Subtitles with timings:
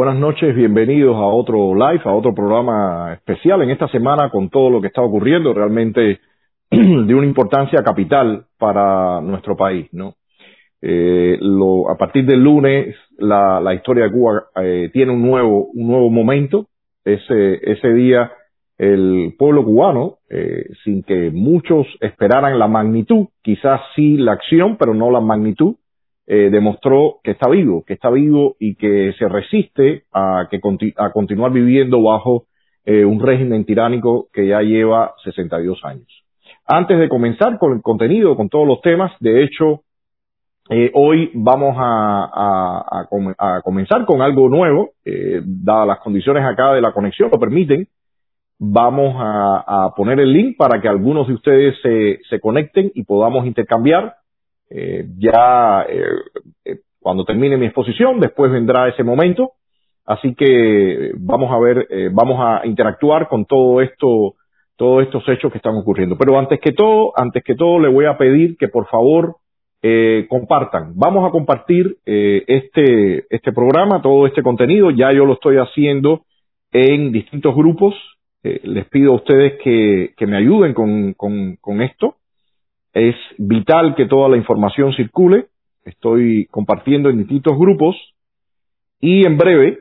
[0.00, 4.70] Buenas noches, bienvenidos a otro live, a otro programa especial en esta semana con todo
[4.70, 6.20] lo que está ocurriendo, realmente
[6.70, 10.14] de una importancia capital para nuestro país, ¿no?
[10.80, 11.38] Eh,
[11.86, 16.08] a partir del lunes la, la historia de Cuba eh, tiene un nuevo, un nuevo
[16.08, 16.68] momento.
[17.04, 18.32] Ese, ese día
[18.78, 24.94] el pueblo cubano, eh, sin que muchos esperaran la magnitud, quizás sí la acción, pero
[24.94, 25.74] no la magnitud,
[26.32, 30.60] eh, demostró que está vivo, que está vivo y que se resiste a, que
[30.96, 32.44] a continuar viviendo bajo
[32.84, 36.06] eh, un régimen tiránico que ya lleva 62 años.
[36.68, 39.80] Antes de comenzar con el contenido, con todos los temas, de hecho,
[40.70, 43.08] eh, hoy vamos a,
[43.64, 47.88] comenzar con algo nuevo, dadas las condiciones acá de la conexión lo permiten.
[48.56, 54.19] Vamos a, poner el link para que algunos de ustedes se conecten y podamos intercambiar
[54.70, 56.04] eh, ya eh,
[56.64, 59.52] eh, cuando termine mi exposición, después vendrá ese momento.
[60.06, 64.34] Así que vamos a ver, vamos a interactuar con todo esto,
[64.76, 66.16] todos estos hechos que están ocurriendo.
[66.18, 69.36] Pero antes que todo, antes que todo, le voy a pedir que por favor
[70.28, 70.94] compartan.
[70.96, 74.90] Vamos a compartir este, este programa, todo este contenido.
[74.90, 76.22] Ya yo lo estoy haciendo
[76.72, 77.94] en distintos grupos.
[78.42, 82.16] les pido a ustedes que, que me ayuden con, con, con esto.
[82.92, 85.46] Es vital que toda la información circule.
[85.84, 87.96] Estoy compartiendo en distintos grupos
[89.00, 89.80] y en breve,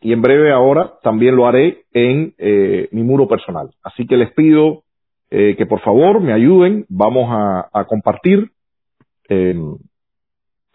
[0.00, 3.70] y en breve ahora también lo haré en eh, mi muro personal.
[3.82, 4.82] Así que les pido
[5.30, 6.84] eh, que por favor me ayuden.
[6.88, 8.50] Vamos a, compartir
[9.28, 9.54] eh,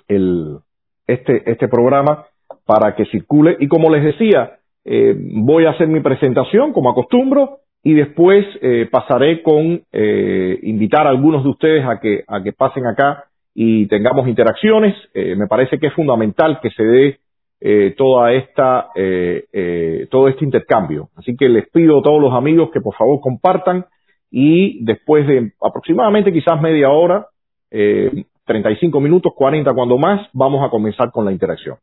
[0.08, 0.58] el,
[1.06, 2.26] este, este programa
[2.66, 3.58] para que circule.
[3.60, 8.88] Y como les decía, eh, voy a hacer mi presentación como acostumbro y después eh,
[8.92, 13.88] pasaré con eh, invitar a algunos de ustedes a que, a que pasen acá y
[13.88, 14.96] tengamos interacciones.
[15.14, 17.20] Eh, me parece que es fundamental que se dé
[17.60, 21.10] eh, toda esta, eh, eh, todo este intercambio.
[21.16, 23.86] Así que les pido a todos los amigos que por favor compartan
[24.30, 27.28] y después de aproximadamente quizás media hora,
[27.72, 31.78] eh, 35 minutos, 40 cuando más, vamos a comenzar con la interacción.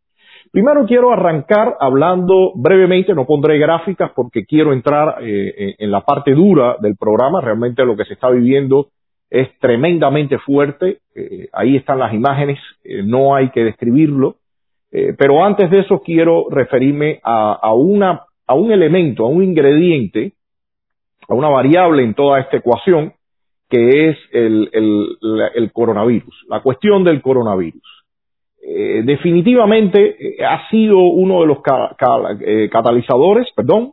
[0.54, 6.32] Primero quiero arrancar hablando brevemente, no pondré gráficas porque quiero entrar eh, en la parte
[6.32, 7.40] dura del programa.
[7.40, 8.86] Realmente lo que se está viviendo
[9.30, 10.98] es tremendamente fuerte.
[11.12, 14.36] Eh, ahí están las imágenes, eh, no hay que describirlo.
[14.92, 20.34] Eh, pero antes de eso quiero referirme a, una, a un elemento, a un ingrediente,
[21.28, 23.12] a una variable en toda esta ecuación,
[23.68, 27.93] que es el coronavirus, la cuestión del coronavirus.
[28.66, 31.58] Eh, definitivamente eh, ha sido uno de los
[32.40, 33.92] eh, catalizadores, perdón,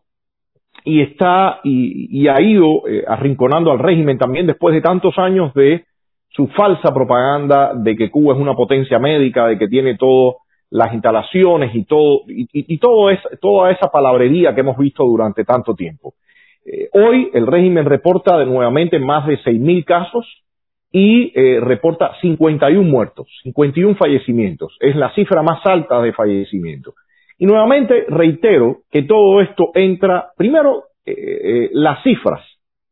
[0.86, 5.84] y está y, y ha ido arrinconando al régimen también después de tantos años de
[6.30, 10.38] su falsa propaganda de que Cuba es una potencia médica, de que tiene todas
[10.70, 13.10] las instalaciones y todo y, todo
[13.42, 16.14] toda esa palabrería que hemos visto durante tanto tiempo.
[16.94, 20.26] Hoy el régimen reporta de nuevamente más de 6.000 casos,
[20.92, 24.76] y eh, reporta 51 muertos, 51 fallecimientos.
[24.80, 26.96] Es la cifra más alta de fallecimientos.
[27.38, 32.42] Y nuevamente reitero que todo esto entra, primero, eh, eh, las cifras.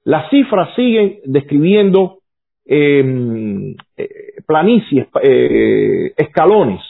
[0.06, 2.20] Las cifras siguen describiendo
[2.66, 4.08] em, eh,
[4.48, 6.82] planicies, eh, escalones.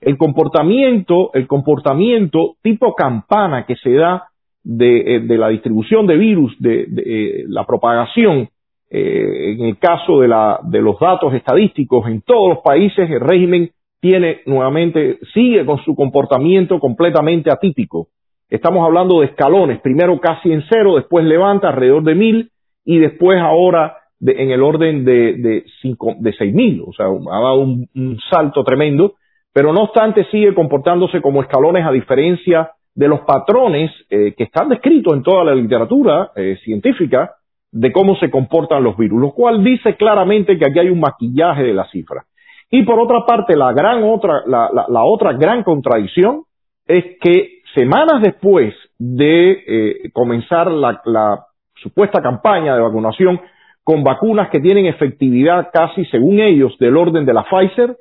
[0.00, 4.24] El comportamiento, el comportamiento tipo campana que se da
[4.64, 8.48] de, de la distribución de virus, de, de la propagación,
[8.88, 13.20] eh, en el caso de, la, de los datos estadísticos en todos los países, el
[13.20, 18.08] régimen tiene nuevamente, sigue con su comportamiento completamente atípico.
[18.48, 22.50] Estamos hablando de escalones, primero casi en cero, después levanta alrededor de mil
[22.84, 27.06] y después ahora de, en el orden de, de, cinco, de seis mil, o sea,
[27.06, 29.14] ha dado un, salto tremendo,
[29.52, 34.68] pero no obstante sigue comportándose como escalones a diferencia de los patrones eh, que están
[34.68, 37.32] descritos en toda la literatura eh, científica
[37.72, 41.62] de cómo se comportan los virus, lo cual dice claramente que aquí hay un maquillaje
[41.62, 42.24] de la cifra.
[42.70, 46.42] Y por otra parte, la gran otra, la, la, la otra gran contradicción
[46.86, 51.40] es que semanas después de eh, comenzar la, la,
[51.74, 53.38] supuesta campaña de vacunación
[53.84, 57.96] con vacunas que tienen efectividad casi, según ellos, del orden de la Pfizer,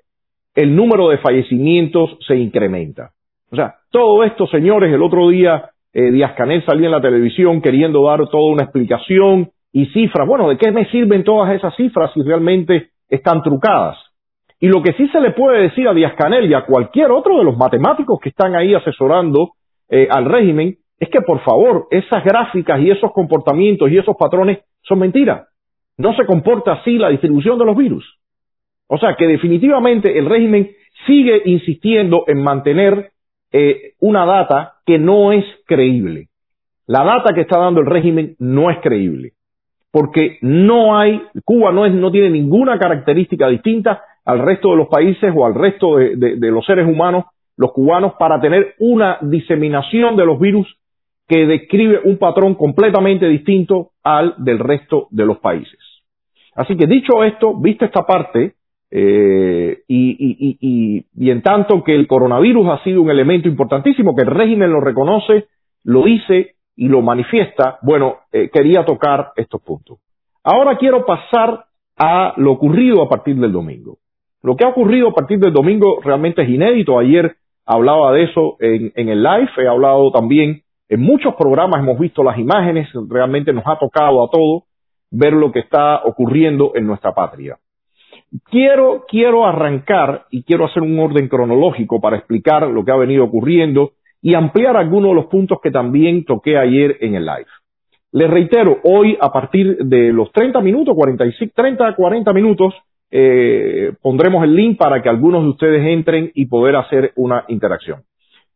[0.56, 3.12] el número de fallecimientos se incrementa.
[3.52, 7.62] O sea, todo esto, señores, el otro día eh, Díaz Canel salía en la televisión
[7.62, 10.26] queriendo dar toda una explicación y cifras.
[10.26, 13.98] Bueno, ¿de qué me sirven todas esas cifras si realmente están trucadas?
[14.58, 17.38] Y lo que sí se le puede decir a Díaz Canel y a cualquier otro
[17.38, 19.52] de los matemáticos que están ahí asesorando
[19.90, 24.60] eh, al régimen es que por favor esas gráficas y esos comportamientos y esos patrones
[24.82, 25.50] son mentiras.
[25.98, 28.06] No se comporta así la distribución de los virus.
[28.88, 30.72] O sea que definitivamente el régimen
[31.06, 33.12] sigue insistiendo en mantener
[33.52, 36.30] eh, una data que no es creíble.
[36.88, 39.34] La data que está dando el régimen no es creíble.
[39.96, 44.90] Porque no hay, Cuba no, es, no tiene ninguna característica distinta al resto de los
[44.90, 47.24] países o al resto de, los seres humanos,
[47.56, 50.68] los cubanos, para tener una diseminación de los virus
[51.30, 55.80] que describe un patrón completamente distinto al del resto de los países.
[56.56, 58.56] Así que dicho esto, viste esta parte,
[58.92, 64.74] eh, y, en tanto que el coronavirus ha sido un elemento importantísimo, que el régimen
[64.74, 65.46] lo reconoce,
[65.86, 70.00] lo dice y lo manifiesta, bueno, eh, quería tocar estos puntos.
[70.44, 71.66] Ahora quiero pasar
[71.98, 73.98] a lo ocurrido a partir del domingo.
[74.44, 77.00] Lo que ha ocurrido a partir del domingo realmente es inédito.
[77.00, 77.36] Ayer
[77.66, 82.38] hablaba de eso en, el live, he hablado también en muchos programas, hemos visto las
[82.38, 84.64] imágenes, realmente nos ha tocado a todos
[85.10, 87.58] ver lo que está ocurriendo en nuestra patria.
[88.52, 93.24] Quiero, quiero arrancar y quiero hacer un orden cronológico para explicar lo que ha venido
[93.24, 93.94] ocurriendo
[94.26, 97.46] y ampliar algunos de los puntos que también toqué ayer en el live.
[98.12, 102.74] Les reitero, hoy a partir de los 30 minutos, 45, 30, 40 minutos,
[103.12, 108.02] eh, pondremos el link para que algunos de ustedes entren y poder hacer una interacción.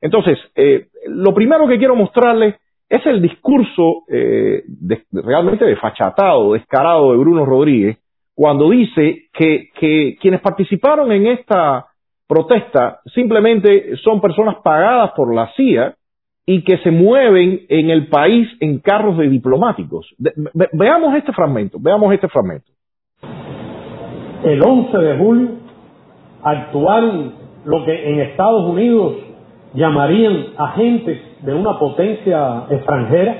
[0.01, 2.55] Entonces, eh, lo primero que quiero mostrarles
[2.89, 4.63] es el discurso eh,
[5.11, 7.99] realmente desfachatado, descarado de Bruno Rodríguez,
[8.33, 11.88] cuando dice que, que quienes participaron en esta
[12.29, 15.95] protesta simplemente son personas pagadas por la CIA
[16.45, 20.07] y que se mueven en el país en carros de diplomáticos.
[20.71, 22.71] veamos este fragmento, veamos este fragmento
[24.43, 25.49] el 11 de julio
[26.43, 27.03] actuar
[27.65, 29.15] lo que en Estados Unidos
[29.73, 33.35] llamarían agentes de una potencia extranjera,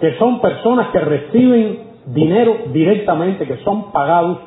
[0.00, 4.38] que son personas que reciben dinero directamente, que son pagados,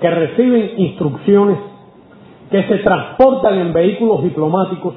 [0.00, 1.58] que reciben instrucciones,
[2.50, 4.94] que se transportan en vehículos diplomáticos.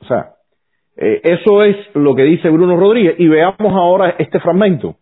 [0.00, 0.32] O sea,
[0.96, 4.96] eh, eso es lo que dice Bruno Rodríguez y veamos ahora este fragmento.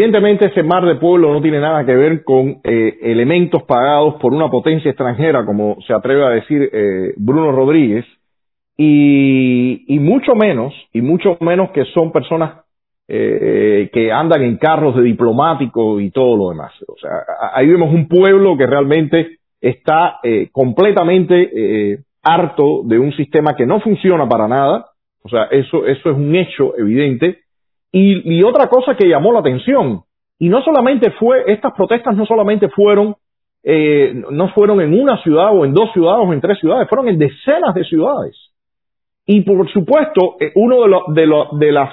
[0.00, 4.32] Evidentemente ese mar de pueblo no tiene nada que ver con eh, elementos pagados por
[4.32, 8.06] una potencia extranjera, como se atreve a decir eh, Bruno Rodríguez,
[8.78, 12.64] y, mucho menos, y mucho menos que son personas
[13.08, 16.72] eh, que andan en carros de diplomáticos y todo lo demás.
[16.88, 17.10] O sea,
[17.52, 20.18] ahí vemos un pueblo que realmente está
[20.50, 24.86] completamente harto de un sistema que no funciona para nada.
[25.22, 27.40] O sea, eso, eso es un hecho evidente
[27.92, 30.02] y, otra cosa que llamó la atención,
[30.38, 33.16] y no solamente fue, estas protestas no solamente fueron,
[33.62, 37.08] eh, no fueron en una ciudad o en dos ciudades o en tres ciudades, fueron
[37.08, 38.36] en decenas de ciudades.
[39.26, 41.90] Y por supuesto, eh, uno de, de, de las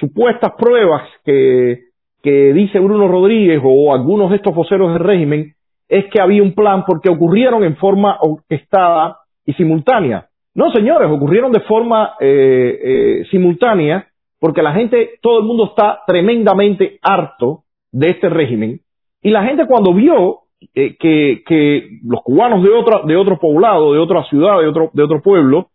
[0.00, 1.78] supuestas pruebas que,
[2.22, 5.52] que dice Bruno Rodríguez o algunos de estos voceros del régimen
[5.88, 10.26] es que había un plan porque ocurrieron en forma orquestada y simultánea.
[10.54, 14.08] No, señores, ocurrieron de forma eh, eh, simultánea
[14.44, 18.80] porque la gente, todo el mundo está tremendamente harto de este régimen
[19.22, 20.40] y la gente cuando vio
[20.74, 25.02] eh, que, los cubanos de, otra, de otro poblado, de otra ciudad, de otro, de
[25.02, 25.68] otro pueblo,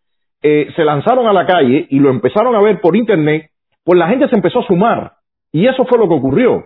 [0.43, 3.49] eh, se lanzaron a la calle y lo empezaron a ver por internet,
[3.83, 5.13] pues la gente se empezó a sumar
[5.51, 6.63] y eso fue lo que ocurrió.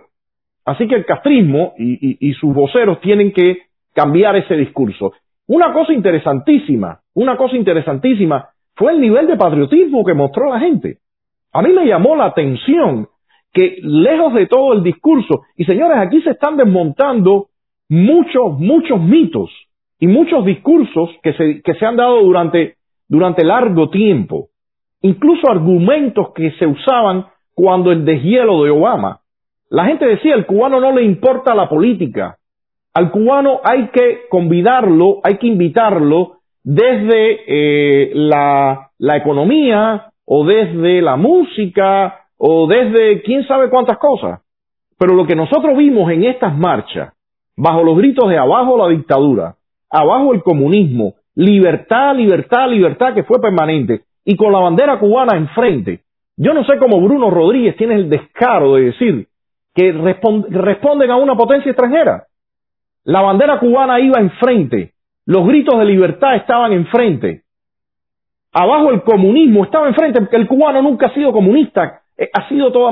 [0.66, 3.62] Así que el castrismo y sus voceros tienen que
[3.94, 5.14] cambiar ese discurso.
[5.46, 10.98] Una cosa interesantísima, una cosa interesantísima fue el nivel de patriotismo que mostró la gente.
[11.54, 13.08] A mí me llamó la atención
[13.52, 17.46] que lejos de todo el discurso, y señores, aquí se están desmontando
[17.88, 19.50] muchos, muchos mitos
[20.00, 22.74] y muchos discursos que se, que se han dado durante,
[23.08, 24.48] durante largo tiempo,
[25.02, 29.20] incluso argumentos que se usaban cuando el deshielo de Obama.
[29.70, 32.36] La gente decía, al cubano no le importa la política,
[32.92, 41.02] al cubano hay que convidarlo, hay que invitarlo desde eh, la, la economía o desde
[41.02, 44.40] la música o desde quién sabe cuántas cosas.
[44.98, 47.12] Pero lo que nosotros vimos en estas marchas,
[47.56, 49.56] bajo los gritos de abajo la dictadura,
[49.90, 56.00] abajo el comunismo, libertad, libertad, libertad, que fue permanente, y con la bandera cubana enfrente.
[56.36, 59.28] Yo no sé cómo Bruno Rodríguez tiene el descaro de decir
[59.74, 62.26] que responden a una potencia extranjera.
[63.04, 64.94] La bandera cubana iba enfrente,
[65.26, 67.43] los gritos de libertad estaban enfrente.
[68.54, 72.72] Abajo el comunismo estaba enfrente, porque el cubano nunca ha sido comunista, eh, ha sido
[72.72, 72.88] todo,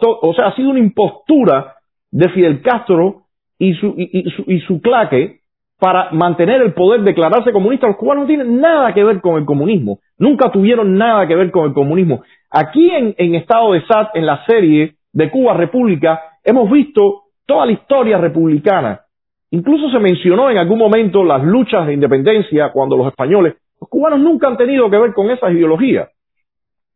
[0.00, 1.74] o sea, ha sido una impostura
[2.10, 3.22] de Fidel Castro
[3.58, 5.40] y su, y, su, y su claque
[5.78, 7.86] para mantener el poder, declararse comunista.
[7.86, 11.50] Los cubanos no tienen nada que ver con el comunismo, nunca tuvieron nada que ver
[11.50, 12.22] con el comunismo.
[12.50, 17.66] Aquí en, en Estado de SAT, en la serie de Cuba República, hemos visto toda
[17.66, 19.02] la historia republicana
[19.50, 24.20] Incluso se mencionó en algún momento las luchas de independencia cuando los españoles, los cubanos
[24.20, 26.10] nunca han tenido que ver con esas ideologías.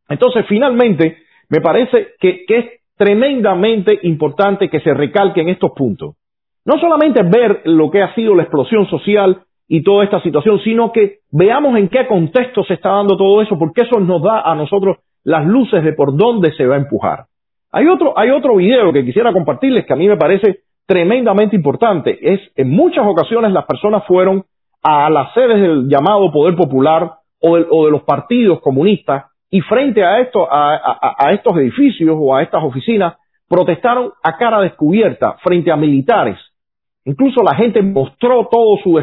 [0.09, 6.17] Entonces, finalmente, me parece que, es tremendamente importante que se recalquen estos puntos.
[6.65, 10.93] No solamente ver lo que ha sido la explosión social y toda esta situación, sino
[10.93, 14.55] que veamos en qué contexto se está dando todo eso, porque eso nos da a
[14.55, 17.25] nosotros las luces de por dónde se va a empujar.
[17.73, 22.19] Hay otro, hay otro video que quisiera compartirles que a mí me parece tremendamente importante.
[22.21, 24.45] Es, en muchas ocasiones las personas fueron
[24.83, 30.21] a las sedes del llamado poder popular o de, los partidos comunistas y frente a,
[30.21, 33.17] esto, a, estos edificios o a estas oficinas
[33.49, 36.39] protestaron a cara descubierta frente a militares.
[37.05, 39.03] Incluso la gente mostró todo su,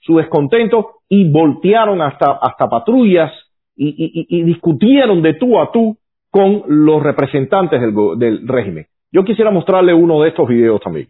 [0.00, 3.32] su descontento y voltearon hasta, hasta patrullas
[3.76, 5.96] y, discutieron de tú a tú
[6.30, 8.86] con los representantes del, del régimen.
[9.10, 11.08] Yo quisiera mostrarle uno de estos videos también.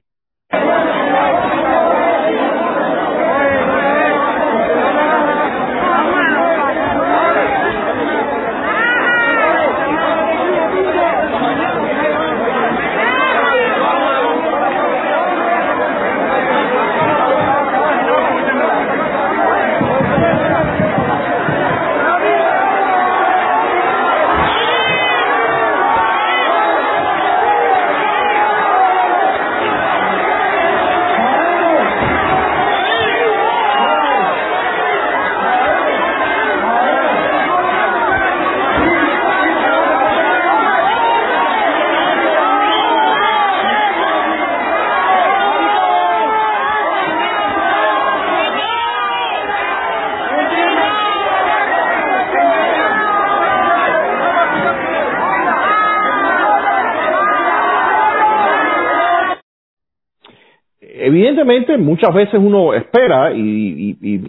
[61.48, 64.24] Evidentemente muchas veces uno espera y,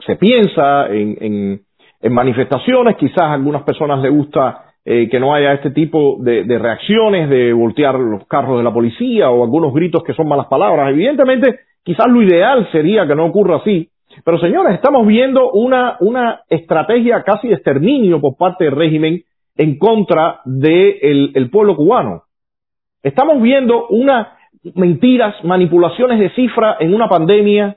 [0.00, 1.60] se piensa en,
[2.10, 7.28] manifestaciones, quizás a algunas personas les gusta eh, que no haya este tipo de, reacciones,
[7.28, 10.90] de voltear los carros de la policía o algunos gritos que son malas palabras.
[10.90, 13.90] Evidentemente, quizás lo ideal sería que no ocurra así.
[14.24, 19.22] Pero señores, estamos viendo una, una estrategia casi de exterminio por parte del régimen
[19.56, 22.22] en contra del pueblo cubano.
[23.02, 24.37] Estamos viendo una
[24.74, 27.76] mentiras, manipulaciones de cifra en una pandemia,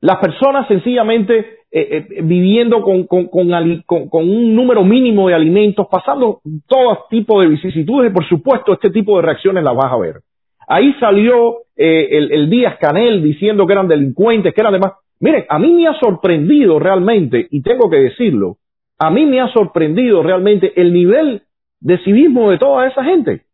[0.00, 7.40] las personas sencillamente eh, eh, viviendo con, un número mínimo de alimentos, pasando todo tipo
[7.40, 10.20] de vicisitudes por supuesto este tipo de reacciones las vas a ver.
[10.66, 14.92] Ahí salió eh, el, el, Díaz Canel diciendo que eran delincuentes, que eran demás.
[15.20, 18.56] Miren, a mí me ha sorprendido realmente, y tengo que decirlo,
[18.98, 21.42] a mí me ha sorprendido realmente el nivel
[21.80, 23.47] de civismo de toda esa gente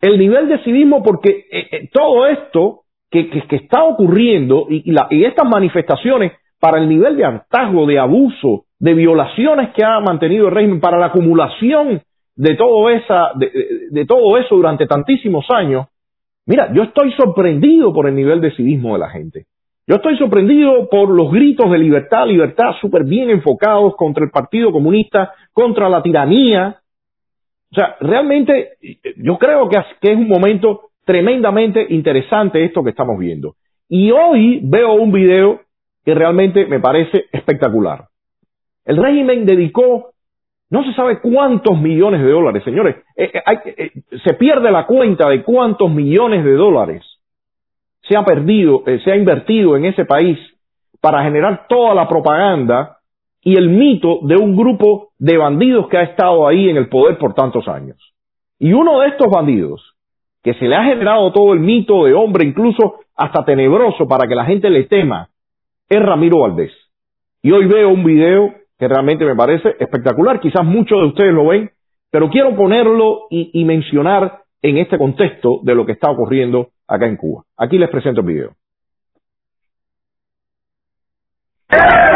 [0.00, 6.32] el nivel de civismo porque eh, eh, todo esto que, está ocurriendo y, estas manifestaciones
[6.60, 10.98] para el nivel de hartazgo, de abuso, de violaciones que ha mantenido el régimen, para
[10.98, 12.02] la acumulación
[12.34, 15.86] de todo, esa, de, todo eso durante tantísimos años,
[16.46, 19.46] mira, yo estoy sorprendido por el nivel de civismo de la gente.
[19.88, 24.72] Yo estoy sorprendido por los gritos de libertad, libertad súper bien enfocados contra el Partido
[24.72, 26.80] Comunista, contra la tiranía,
[27.76, 28.70] sea, realmente
[29.16, 33.54] yo creo que es un momento tremendamente interesante esto que estamos viendo.
[33.88, 35.60] Y hoy veo un video
[36.04, 38.06] que realmente me parece espectacular.
[38.84, 40.10] El régimen dedicó
[40.68, 42.96] no se sabe cuántos millones de dólares, señores.
[43.16, 47.04] Eh, eh, eh, se pierde la cuenta de cuántos millones de dólares
[48.02, 50.38] se ha perdido, se ha invertido en ese país
[51.00, 52.95] para generar toda la propaganda
[53.42, 57.18] y el mito de un grupo de bandidos que ha estado ahí en el poder
[57.18, 57.96] por tantos años.
[58.58, 59.94] Y uno de estos bandidos,
[60.42, 64.34] que se le ha generado todo el mito de hombre, incluso hasta tenebroso para que
[64.34, 65.28] la gente le tema,
[65.88, 66.72] es Ramiro Valdés.
[67.42, 70.40] Y hoy veo un video que realmente me parece espectacular.
[70.40, 71.70] Quizás muchos de ustedes lo ven,
[72.10, 77.16] pero quiero ponerlo y, mencionar en este contexto de lo que está ocurriendo acá en
[77.16, 77.44] Cuba.
[77.56, 78.50] Aquí les presento el video.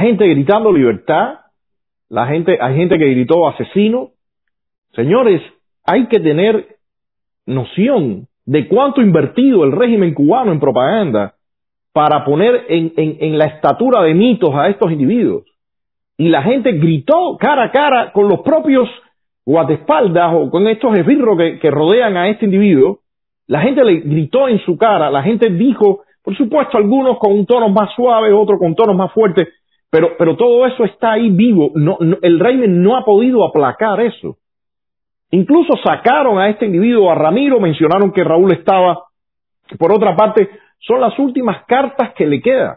[0.00, 1.40] gente gritando libertad,
[2.08, 4.10] la gente, hay gente que gritó asesino.
[4.94, 5.40] Señores,
[5.84, 6.76] hay que tener
[7.46, 11.34] noción de cuánto invertido el régimen cubano en propaganda
[11.92, 15.44] para poner en, en, la estatura de mitos a estos individuos.
[16.16, 18.88] Y la gente gritó cara a cara con los propios
[19.46, 23.00] guatespaldas o con estos esbirros que, que rodean a este individuo.
[23.46, 27.46] La gente le gritó en su cara, la gente dijo, por supuesto, algunos con un
[27.46, 29.48] tono más suave, otros con tonos más fuertes,
[29.90, 31.72] pero, pero todo eso está ahí vivo.
[31.74, 34.38] No, el régimen no ha podido aplacar eso.
[35.32, 39.04] Incluso sacaron a este individuo, a Ramiro, mencionaron que Raúl estaba.
[39.78, 40.48] Por otra parte,
[40.78, 42.76] son las últimas cartas que le quedan.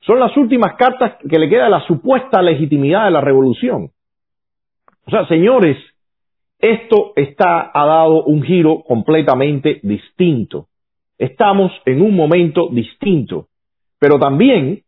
[0.00, 3.90] Son las últimas cartas que le queda de la supuesta legitimidad de la revolución.
[5.06, 5.76] O sea, señores,
[6.58, 10.66] esto está, ha dado un giro completamente distinto.
[11.18, 13.48] Estamos en un momento distinto.
[13.98, 14.82] Pero también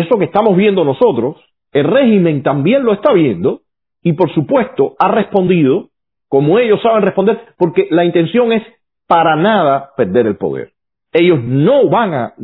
[0.00, 1.36] eso que estamos viendo nosotros,
[1.72, 3.60] el régimen también lo está viendo
[4.02, 5.88] y por supuesto ha respondido
[6.28, 8.62] como ellos saben responder, porque la intención es
[9.06, 10.72] para nada perder el poder.
[11.12, 12.34] Ellos no van a,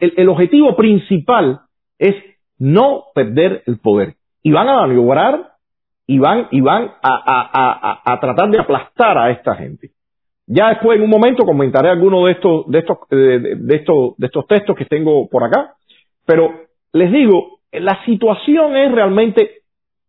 [0.00, 1.60] el, objetivo principal
[1.98, 2.14] es
[2.58, 4.14] no perder el poder.
[4.42, 5.52] Y van a maniobrar
[6.06, 9.90] y van, y van a, tratar de aplastar a esta gente.
[10.46, 14.46] Ya después, en un momento, comentaré algunos de estos, de estos, de estos, de estos
[14.46, 15.74] textos que tengo por acá,
[16.26, 19.62] pero les digo, la situación es realmente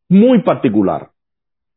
[0.10, 1.10] muy particular.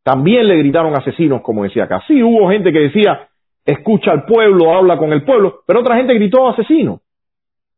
[0.03, 2.03] También le gritaron asesinos, como decía acá.
[2.07, 3.29] Sí, hubo gente que decía,
[3.65, 7.01] escucha al pueblo, habla con el pueblo, pero otra gente gritó asesino.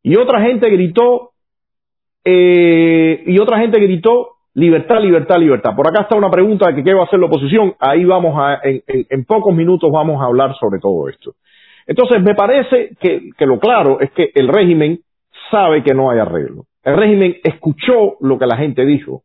[0.02, 1.30] Y otra gente gritó,
[2.24, 5.74] eh, y otra gente gritó libertad, libertad, libertad.
[5.74, 7.74] Por acá está una pregunta de que qué va a hacer la oposición.
[7.80, 11.34] Ahí vamos a, en, pocos minutos vamos a hablar sobre todo esto.
[11.86, 15.00] Entonces, me parece que lo claro es que el régimen
[15.50, 16.64] sabe que no hay arreglo.
[16.84, 19.22] El régimen escuchó lo que la gente dijo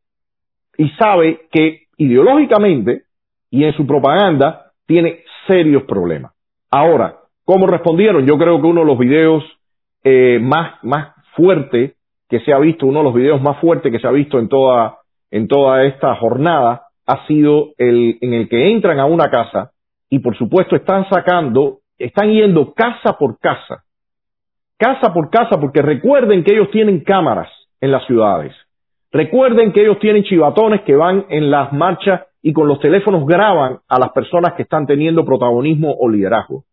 [0.77, 3.03] y sabe que ideológicamente
[3.51, 6.31] y en su propaganda tiene serios problemas.
[6.71, 8.25] Ahora, ¿cómo respondieron?
[8.25, 9.43] Yo creo que uno de los videos
[10.03, 11.95] eh, más, más fuerte
[12.29, 14.47] que se ha visto, uno de los videos más fuertes que se ha visto en
[14.47, 19.71] toda, en toda esta jornada ha sido el en el que entran a una casa
[20.09, 23.83] y por supuesto están sacando, están yendo casa por casa
[24.79, 27.49] casa por casa, porque recuerden que ellos tienen cámaras
[27.81, 28.55] en las ciudades.
[29.11, 33.79] Recuerden que ellos tienen chivatones que van en las marchas y con los teléfonos graban
[33.87, 36.63] a las personas que están teniendo protagonismo o liderazgo.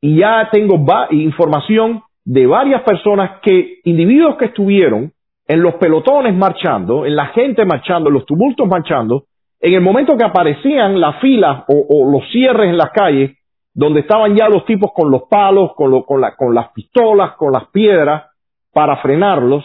[0.00, 5.12] Y ya tengo información de varias personas que, individuos que estuvieron
[5.48, 9.24] en los pelotones marchando, en la gente marchando, en los tumultos marchando,
[9.60, 13.38] en el momento que aparecían las filas o, los cierres en las calles,
[13.76, 17.68] donde estaban ya los tipos con los palos, con, con, con las pistolas, con las
[17.68, 18.24] piedras,
[18.72, 19.64] para frenarlos,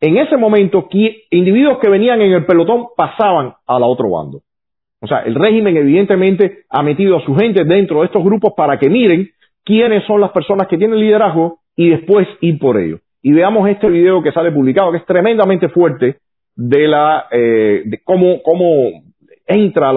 [0.00, 0.88] en ese momento
[1.30, 4.42] individuos que venían en el pelotón pasaban al otro bando.
[5.00, 8.78] O sea, el régimen evidentemente ha metido a su gente dentro de estos grupos para
[8.78, 9.28] que miren
[9.64, 13.00] quiénes son las personas que tienen liderazgo y después ir por ello.
[13.22, 16.18] Y veamos este video que sale publicado, que es tremendamente fuerte,
[16.54, 19.02] de la eh, de cómo, cómo
[19.46, 19.92] entra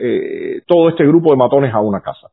[0.00, 2.28] eh, todo este grupo de matones a una casa.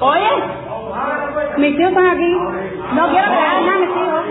[0.00, 0.30] Oye,
[1.58, 2.32] mis tíos están aquí.
[2.94, 4.24] No quiero que hagan nada, mis tíos.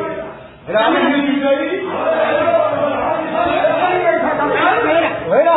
[5.30, 5.56] Mira,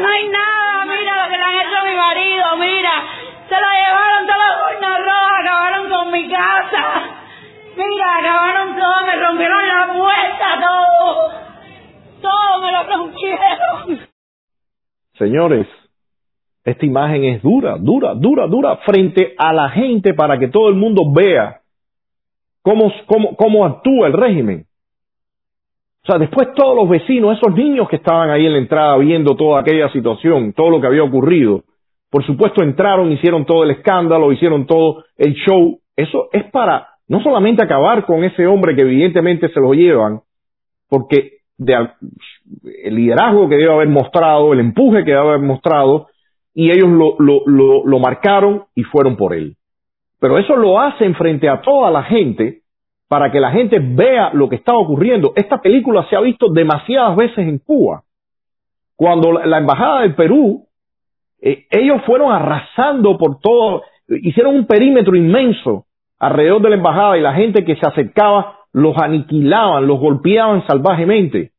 [0.00, 2.90] no hay nada, mira lo que le han hecho a mi marido, mira,
[3.48, 6.82] se lo llevaron todas las urnas rojas, acabaron con mi casa,
[7.76, 11.30] mira, acabaron todo, me rompieron la puerta, todo,
[12.20, 14.08] todo me lo rompieron.
[15.18, 15.66] Señores,
[16.64, 20.74] esta imagen es dura, dura, dura, dura frente a la gente para que todo el
[20.74, 21.60] mundo vea
[22.62, 24.67] cómo, cómo, cómo actúa el régimen.
[26.08, 29.36] O sea, después todos los vecinos, esos niños que estaban ahí en la entrada viendo
[29.36, 31.64] toda aquella situación, todo lo que había ocurrido,
[32.08, 35.78] por supuesto entraron, hicieron todo el escándalo, hicieron todo el show.
[35.94, 40.20] Eso es para no solamente acabar con ese hombre que evidentemente se lo llevan,
[40.88, 46.06] porque el liderazgo que debe haber mostrado, el empuje que debe haber mostrado,
[46.54, 49.56] y ellos lo, lo, lo marcaron y fueron por él.
[50.18, 52.62] Pero eso lo hacen frente a toda la gente
[53.08, 55.32] para que la gente vea lo que está ocurriendo.
[55.34, 58.02] Esta película se ha visto demasiadas veces en Cuba.
[58.96, 60.66] Cuando la, Embajada del Perú,
[61.40, 65.86] eh, ellos fueron arrasando por todo, hicieron un perímetro inmenso
[66.18, 71.52] alrededor de la Embajada y la gente que se acercaba los aniquilaban, los golpeaban salvajemente.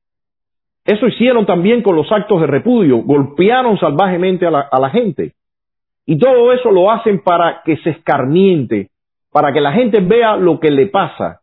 [0.85, 5.33] Eso hicieron también con los actos de repudio, golpearon salvajemente a la, a la gente.
[6.05, 8.89] Y todo eso lo hacen para que se escarmiente,
[9.31, 11.41] para que la gente vea lo que le pasa.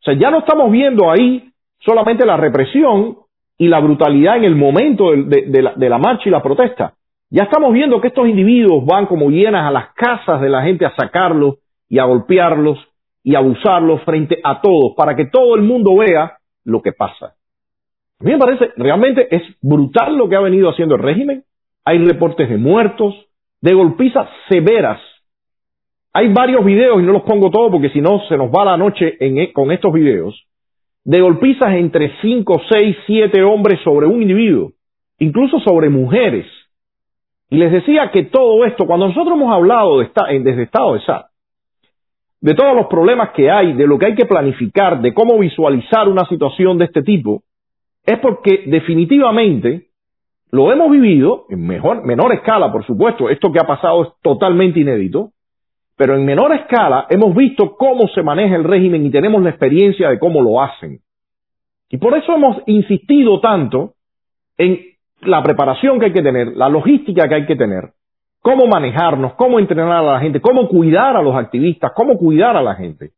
[0.00, 3.18] O sea, ya no estamos viendo ahí solamente la represión
[3.58, 6.94] y la brutalidad en el momento de, la, marcha y la protesta.
[7.30, 10.86] Ya estamos viendo que estos individuos van como hienas a las casas de la gente
[10.86, 11.56] a sacarlos
[11.88, 12.78] y a golpearlos
[13.22, 17.34] y a abusarlos frente a todos para que todo el mundo vea lo que pasa.
[18.20, 21.44] A mí me parece, realmente es brutal lo que ha venido haciendo el régimen.
[21.84, 23.14] Hay reportes de muertos,
[23.60, 25.00] de golpizas severas
[26.12, 28.76] hay varios videos y no los pongo todos porque si no se nos va la
[28.76, 30.46] noche e, con estos videos
[31.04, 34.72] de golpizas entre 5, 6, 7 hombres sobre un individuo,
[35.18, 36.46] incluso sobre mujeres.
[37.50, 41.26] Y les decía que todo esto, cuando nosotros hemos hablado de desde Estado de SAT,
[42.40, 46.08] de todos los problemas que hay, de lo que hay que planificar, de cómo visualizar
[46.08, 47.42] una situación de este tipo,
[48.04, 49.88] es porque definitivamente
[50.50, 53.28] lo hemos vivido en mejor, menor escala, por supuesto.
[53.28, 55.30] Esto que ha pasado es totalmente inédito,
[55.98, 60.08] pero en menor escala hemos visto cómo se maneja el régimen y tenemos la experiencia
[60.08, 61.00] de cómo lo hacen.
[61.90, 63.94] Y por eso hemos insistido tanto
[64.56, 64.78] en
[65.22, 67.90] la preparación que hay que tener, la logística que hay que tener,
[68.40, 72.62] cómo manejarnos, cómo entrenar a la gente, cómo cuidar a los activistas, cómo cuidar a
[72.62, 73.10] la gente.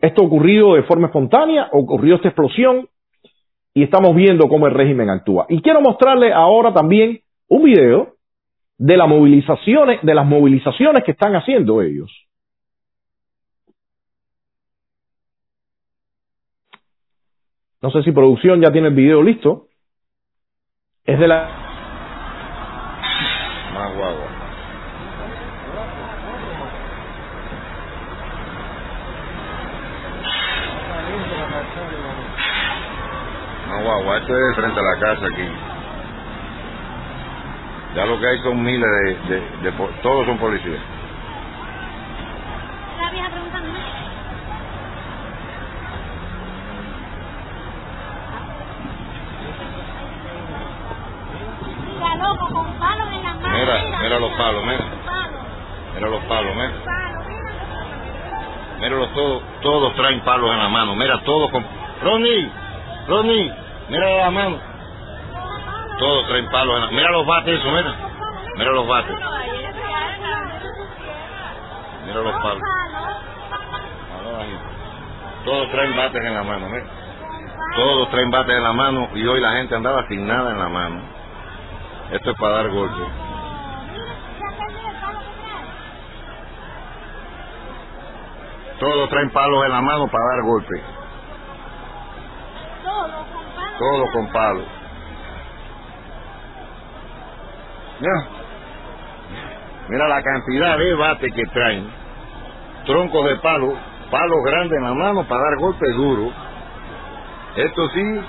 [0.00, 2.88] Esto ocurrido de forma espontánea, ocurrió esta explosión
[3.74, 5.46] y estamos viendo cómo el régimen actúa.
[5.48, 8.14] Y quiero mostrarle ahora también un video
[8.78, 12.10] de las movilizaciones, de las movilizaciones que están haciendo ellos.
[17.82, 19.68] No sé si producción ya tiene el video listo.
[21.04, 21.68] Es de la.
[34.18, 35.77] Esto es frente a la casa aquí.
[37.94, 38.88] Ya lo que hay son miles
[39.28, 39.40] de...
[39.62, 39.72] de,
[40.02, 40.80] todos son policías.
[43.00, 43.68] La preguntando.
[51.94, 53.58] Mira, loco, con palos en las manos.
[53.58, 54.84] Mira, mira, mira los palos, mira.
[55.94, 56.72] Mira los palos, mira.
[58.80, 60.94] Mira los todos, todos traen palos en la mano.
[60.94, 61.64] Mira, todos con...
[62.02, 62.50] Ronnie,
[63.08, 63.52] Ronnie,
[63.88, 64.67] mira la mano.
[65.98, 67.94] Todos traen palos en la Mira los bates, eso, mira.
[68.56, 69.16] Mira los bates.
[72.06, 72.62] Mira los palos.
[75.44, 76.86] Todos traen bates en la mano, mira.
[77.74, 80.68] Todos traen bates en la mano y hoy la gente andaba sin nada en la
[80.68, 81.02] mano.
[82.12, 83.08] Esto es para dar golpes.
[88.78, 90.82] Todos traen palos en la mano para dar golpes.
[93.78, 94.77] Todos con palos.
[98.00, 98.26] Mira.
[99.88, 101.90] Mira la cantidad de bates que traen.
[102.86, 103.74] Troncos de palo,
[104.10, 106.32] palos grandes en la mano para dar golpes duros.
[107.56, 108.20] Esto sí,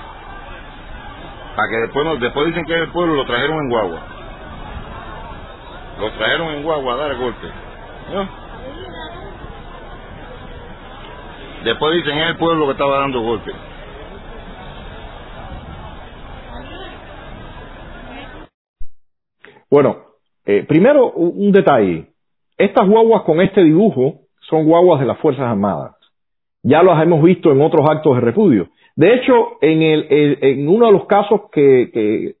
[1.54, 4.00] para que después, después dicen que el pueblo lo trajeron en guagua.
[6.00, 7.50] Lo trajeron en guagua a dar golpes.
[8.12, 8.28] ¿no?
[11.64, 13.54] Después dicen es el pueblo que estaba dando golpes.
[19.70, 19.98] Bueno,
[20.44, 22.06] eh, primero un detalle.
[22.58, 25.94] Estas guaguas con este dibujo son guaguas de las Fuerzas Armadas.
[26.62, 28.68] Ya las hemos visto en otros actos de repudio.
[28.96, 32.34] De hecho, en, el, en uno de los casos que,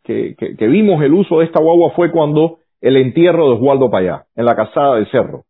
[0.60, 4.54] vimos el uso de esta guagua fue cuando el entierro de Oswaldo Payá, en la
[4.54, 5.44] casada del cerro.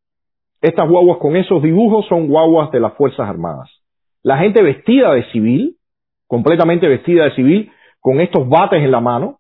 [0.61, 3.71] Estas guaguas con esos dibujos son guaguas de las Fuerzas Armadas.
[4.23, 5.79] La gente vestida de civil,
[6.29, 9.40] completamente vestida de civil, con estos bates en la mano.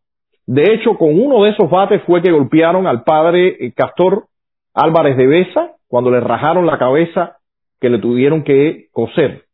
[0.53, 4.25] De hecho, con uno de esos bates fue que golpearon al padre eh, Castor
[4.75, 7.37] Álvarez de Besa cuando le rajaron la cabeza
[7.81, 9.45] que le tuvieron que coser.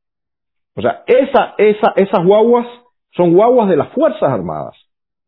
[0.75, 2.67] O sea, esa, esa, esas guaguas
[3.11, 4.75] son guaguas de las Fuerzas Armadas.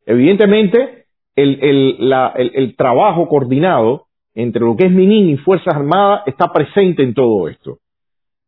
[0.07, 1.05] Evidentemente,
[1.37, 6.51] el, el, la, el, trabajo coordinado entre lo que es Minin y Fuerzas Armadas está
[6.51, 7.77] presente en todo esto.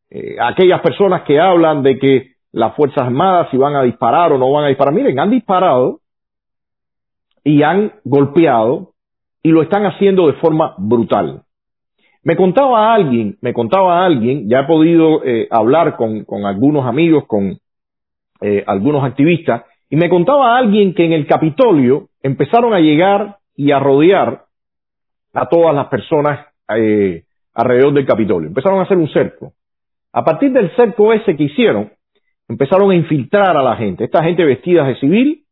[0.08, 4.38] Eh, aquellas personas que hablan de que las Fuerzas Armadas si van a disparar o
[4.38, 5.99] no van a disparar, miren, han disparado
[7.44, 8.92] y han golpeado
[9.42, 11.42] y lo están haciendo de forma brutal.
[12.22, 17.24] Me contaba alguien, me contaba alguien, ya he podido eh, hablar con, con, algunos amigos,
[17.26, 17.58] con
[18.42, 23.72] eh, algunos activistas, y me contaba alguien que en el Capitolio empezaron a llegar y
[23.72, 24.44] a rodear
[25.32, 27.24] a todas las personas eh,
[27.54, 28.48] alrededor del Capitolio.
[28.48, 29.52] Empezaron a hacer un cerco.
[30.12, 31.90] A partir del cerco ese que hicieron,
[32.48, 34.04] empezaron a infiltrar a la gente.
[34.04, 35.44] Esta gente vestida de civil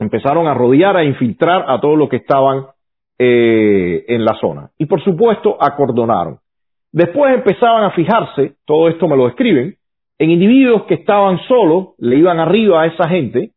[0.00, 2.66] empezaron a rodear, a infiltrar a todos los que estaban
[3.18, 4.70] eh, en la zona.
[4.78, 6.38] Y por supuesto, acordonaron.
[6.90, 9.76] Después empezaban a fijarse, todo esto me lo describen,
[10.18, 13.52] en individuos que estaban solos, le iban arriba a esa gente,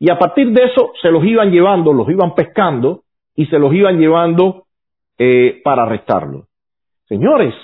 [0.00, 3.04] y a partir de eso se los iban llevando, los iban pescando
[3.36, 4.64] y se los iban llevando
[5.18, 6.46] eh, para arrestarlo.
[7.06, 7.54] Señores,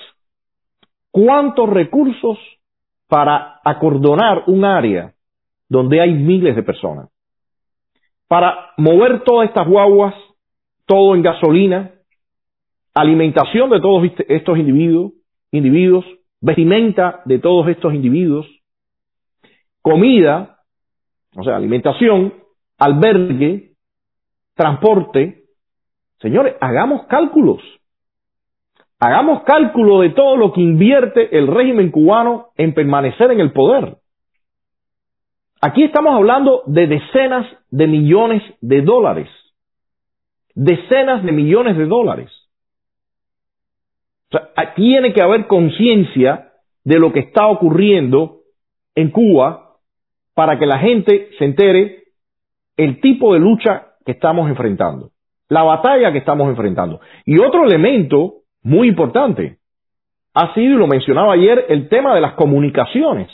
[1.11, 2.37] ¿cuántos recursos
[3.07, 5.13] para acordonar un área
[5.67, 7.09] donde hay miles de personas?
[8.31, 10.15] Para mover todas estas guaguas,
[10.85, 11.91] todo en gasolina,
[12.93, 15.11] alimentación de todos estos individuos,
[15.51, 16.05] individuos,
[16.39, 18.47] vestimenta de todos estos individuos,
[19.81, 20.59] comida,
[21.35, 22.33] o sea, alimentación,
[22.77, 23.73] albergue,
[24.55, 25.41] transporte,
[26.21, 27.61] Señores, hagamos cálculos.
[28.97, 33.97] Hagamos cálculo de todo lo que invierte el régimen cubano en permanecer en el poder.
[35.61, 39.29] Aquí estamos hablando de decenas de millones de dólares.
[40.55, 42.31] Decenas de millones de dólares.
[44.33, 46.51] O sea, tiene que haber conciencia
[46.83, 48.39] de lo que está ocurriendo
[48.95, 49.77] en Cuba
[50.33, 52.03] para que la gente se entere
[52.77, 55.11] el tipo de lucha que estamos enfrentando
[55.51, 57.01] la batalla que estamos enfrentando.
[57.25, 59.57] Y otro elemento muy importante
[60.33, 63.27] ha sido, y lo mencionaba ayer, el tema de las comunicaciones.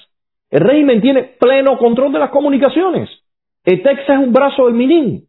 [0.50, 3.10] El régimen tiene pleno control de las comunicaciones.
[3.66, 5.26] El Texas es un brazo del Minin.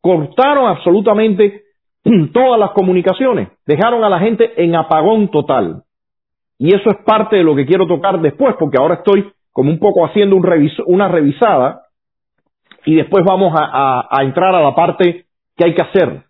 [0.00, 1.62] Cortaron absolutamente
[2.32, 3.48] todas las comunicaciones.
[3.66, 5.84] Dejaron a la gente en apagón total.
[6.58, 9.78] Y eso es parte de lo que quiero tocar después, porque ahora estoy como un
[9.78, 11.82] poco haciendo un una revisada
[12.84, 15.26] y después vamos a, a entrar a la parte
[15.58, 16.22] ¿Qué hay que hacer?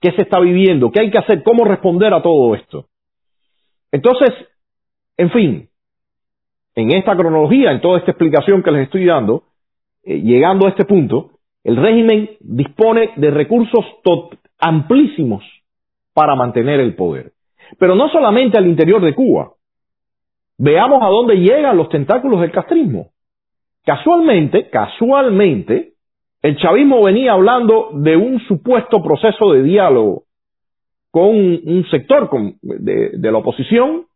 [0.00, 0.90] ¿Qué se está viviendo?
[0.90, 1.42] ¿Qué hay que hacer?
[1.42, 2.86] ¿Cómo responder a todo esto?
[3.92, 4.30] Entonces,
[5.18, 5.68] en fin,
[6.76, 9.44] en esta cronología, en toda esta explicación que les estoy dando,
[10.04, 11.30] eh, llegando a este punto,
[11.64, 13.84] el régimen dispone de recursos
[14.58, 15.42] amplísimos
[16.12, 17.32] para mantener el poder.
[17.78, 19.52] Pero no solamente al interior de Cuba.
[20.58, 23.10] Veamos a dónde llegan los tentáculos del castrismo.
[23.84, 25.94] Casualmente, casualmente,
[26.42, 30.24] el chavismo venía hablando de un supuesto proceso de diálogo
[31.10, 32.28] con un sector
[32.62, 34.06] de, la oposición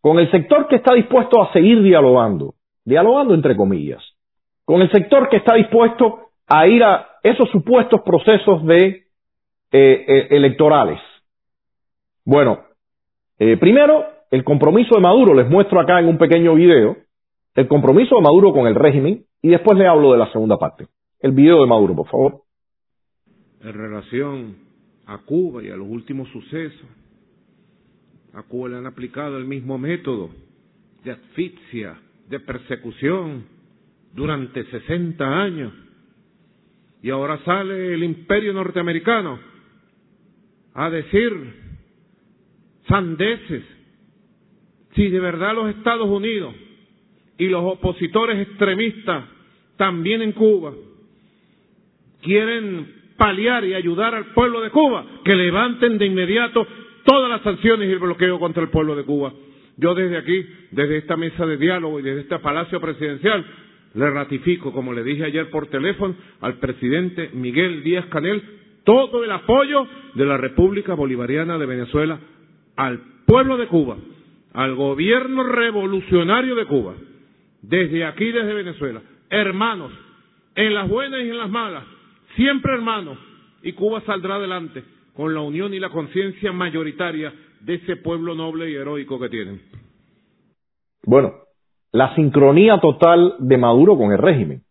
[0.00, 4.02] con el sector que está dispuesto a seguir dialogando, dialogando entre comillas,
[4.64, 9.04] con el sector que está dispuesto a ir a esos supuestos procesos eh,
[9.72, 11.00] eh, electorales.
[12.24, 12.60] Bueno,
[13.38, 16.96] eh, primero, el compromiso de Maduro, les muestro acá en un pequeño video,
[17.54, 20.86] el compromiso de Maduro con el régimen y después le hablo de la segunda parte.
[21.20, 22.42] El video de Maduro, por favor.
[23.60, 24.56] En relación
[25.06, 26.86] a Cuba y a los últimos sucesos,
[28.34, 30.30] a Cuba le han aplicado el mismo método
[31.04, 33.44] de asfixia, de persecución
[34.14, 35.72] durante 60 años.
[37.02, 39.38] Y ahora sale el imperio norteamericano
[40.74, 41.32] a decir
[42.88, 43.64] sandeces.
[44.94, 46.54] Si de verdad los Estados Unidos
[47.38, 49.24] y los opositores extremistas
[49.76, 50.74] también en Cuba
[52.20, 56.66] quieren paliar y ayudar al pueblo de Cuba, que levanten de inmediato
[57.04, 59.32] todas las sanciones y el bloqueo contra el pueblo de Cuba.
[59.76, 63.44] Yo desde aquí, desde esta mesa de diálogo y desde este palacio presidencial,
[63.94, 68.42] le ratifico, como le dije ayer por teléfono, al presidente Miguel Díaz Canel,
[68.84, 72.18] todo el apoyo de la República Bolivariana de Venezuela
[72.76, 73.96] al pueblo de Cuba,
[74.52, 76.94] al gobierno revolucionario de Cuba,
[77.62, 79.92] desde aquí, desde Venezuela, hermanos,
[80.54, 81.84] en las buenas y en las malas,
[82.36, 83.18] siempre hermanos,
[83.62, 84.82] y Cuba saldrá adelante
[85.20, 87.30] con la unión y la conciencia mayoritaria
[87.60, 89.60] de ese pueblo noble y heroico que tienen.
[91.04, 91.34] Bueno,
[91.92, 94.62] la sincronía total de Maduro con el régimen.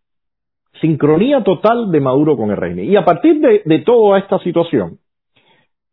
[0.81, 2.85] Sincronía total de Maduro con el régimen.
[2.85, 4.97] Y a partir de, de toda esta situación,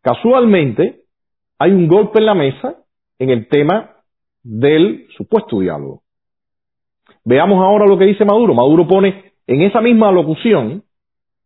[0.01, 1.03] casualmente
[1.59, 2.77] hay un golpe en la mesa
[3.19, 3.91] en el tema
[4.43, 6.01] del supuesto diálogo.
[7.27, 8.55] Veamos ahora lo que dice Maduro.
[8.55, 10.83] Maduro pone en esa misma locución,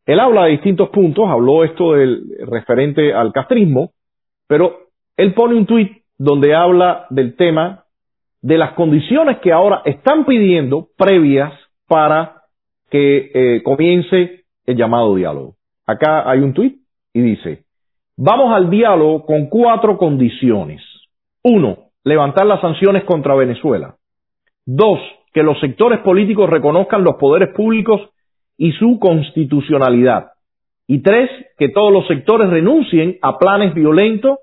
[0.06, 3.92] él habla de distintos puntos, habló esto del referente al castrismo,
[4.46, 7.84] pero él pone un tuit donde habla del tema
[8.42, 11.52] de las condiciones que ahora están pidiendo previas
[11.86, 12.42] para
[12.90, 15.54] que eh, comience el llamado diálogo.
[15.86, 16.78] Acá hay un tuit
[17.12, 17.64] y dice,
[18.16, 20.82] vamos al diálogo con cuatro condiciones.
[21.42, 23.96] Uno, levantar las sanciones contra Venezuela.
[24.66, 25.00] Dos,
[25.32, 28.00] que los sectores políticos reconozcan los poderes públicos
[28.60, 30.32] y su constitucionalidad.
[30.86, 34.38] Y tres, que todos los sectores renuncien a planes violentos.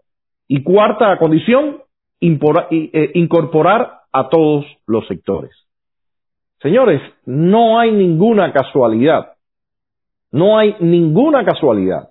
[0.47, 1.83] Y cuarta condición,
[2.19, 5.51] eh, incorporar a todos los sectores.
[6.61, 9.33] Señores, no hay ninguna casualidad,
[10.31, 12.09] no hay ninguna casualidad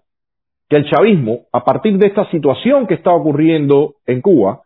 [0.68, 4.60] que el chavismo, a partir de esta situación que está ocurriendo en Cuba,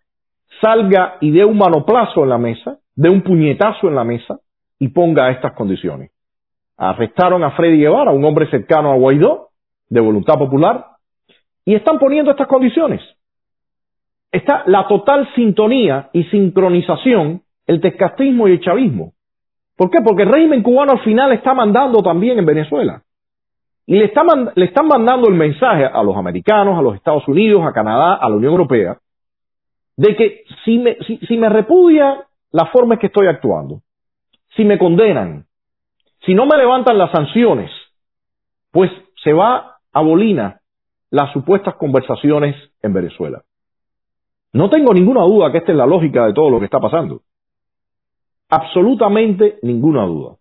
[0.61, 4.41] salga y dé un manoplazo en la mesa, dé un puñetazo en la mesa
[4.79, 6.11] y ponga estas condiciones.
[6.81, 9.51] Arrestaron a Freddy Guevara, un hombre cercano a Guaidó,
[9.89, 10.87] de voluntad popular,
[11.65, 13.01] y están poniendo estas condiciones
[14.33, 19.13] está la total sintonía y sincronización el castismo y el chavismo.
[19.77, 19.99] ¿Por qué?
[20.05, 23.03] Porque el régimen cubano al final está mandando también en Venezuela.
[23.87, 24.13] Y le,
[24.55, 28.29] le están mandando el mensaje a los americanos, a los Estados Unidos, a Canadá, a
[28.29, 28.99] la Unión Europea,
[29.97, 33.81] de que si me, si, si me repudia la forma en que estoy actuando,
[34.57, 35.45] si me condenan,
[36.25, 37.71] si no me levantan las sanciones,
[38.71, 38.91] pues
[39.23, 40.61] se va a bolina
[41.11, 43.43] las supuestas conversaciones en Venezuela.
[44.53, 47.23] No tengo ninguna duda que esta es la lógica de todo lo que está pasando.
[48.49, 50.37] Absolutamente ninguna duda.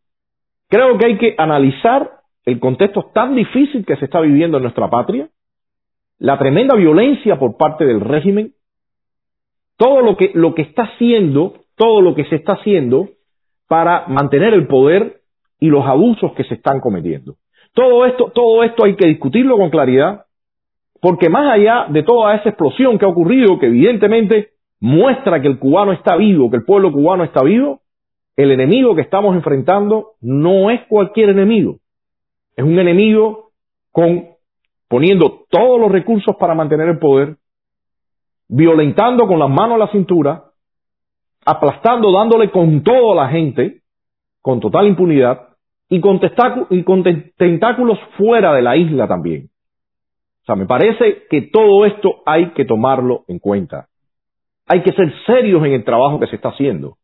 [0.67, 4.89] Creo que hay que analizar el contexto tan difícil que se está viviendo en nuestra
[4.89, 5.29] patria,
[6.17, 8.53] la tremenda violencia por parte del régimen,
[9.77, 13.09] todo lo que, lo que está haciendo, todo lo que se está haciendo
[13.67, 15.18] para mantener el poder
[15.59, 17.35] y los abusos que se están cometiendo.
[17.73, 20.25] Todo esto, todo esto hay que discutirlo con claridad,
[21.01, 25.59] porque más allá de toda esa explosión que ha ocurrido, que evidentemente muestra que el
[25.59, 27.81] cubano está vivo, que el pueblo cubano está vivo,
[28.35, 31.79] el enemigo que estamos enfrentando no es cualquier enemigo.
[32.55, 33.51] Es un enemigo
[33.91, 34.29] con
[34.87, 37.37] poniendo todos los recursos para mantener el poder,
[38.47, 40.45] violentando con las manos a la cintura,
[41.45, 43.81] aplastando, dándole con todo a la gente,
[44.41, 45.48] con total impunidad,
[45.89, 46.21] y con,
[46.69, 47.03] y con
[47.37, 49.49] tentáculos fuera de la isla también
[50.49, 53.87] sea, me parece que todo esto hay que tomarlo en cuenta.
[54.65, 56.97] Hay que ser serios en el trabajo que se está haciendo.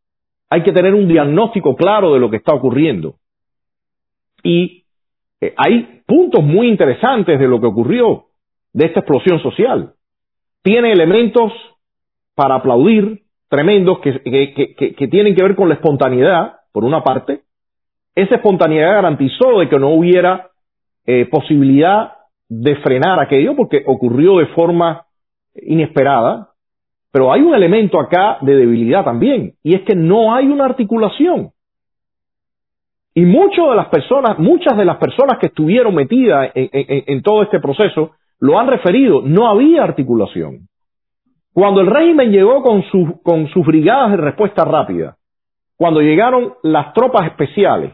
[0.50, 3.16] Hay que tener un diagnóstico claro de lo que está ocurriendo.
[4.42, 4.84] Y
[5.40, 8.26] eh, hay puntos muy interesantes de lo que ocurrió,
[8.72, 9.94] de esta explosión social.
[10.62, 11.52] Tiene elementos
[12.34, 17.42] para aplaudir tremendos que, tienen que ver con la espontaneidad, por una parte.
[18.16, 20.48] Esa espontaneidad garantizó de que no hubiera
[21.04, 22.14] eh, posibilidad
[22.48, 25.04] de frenar aquello porque ocurrió de forma
[25.54, 26.48] inesperada,
[27.12, 31.50] Pero hay un elemento acá de debilidad también, y es que no hay una articulación.
[33.14, 37.60] Y muchas de las personas, muchas de las personas que estuvieron metidas en, todo este
[37.60, 40.68] proceso lo han referido, no había articulación.
[41.54, 42.82] Cuando el régimen llegó con,
[43.22, 45.16] con sus brigadas de respuesta rápida,
[45.76, 47.92] cuando llegaron las tropas especiales,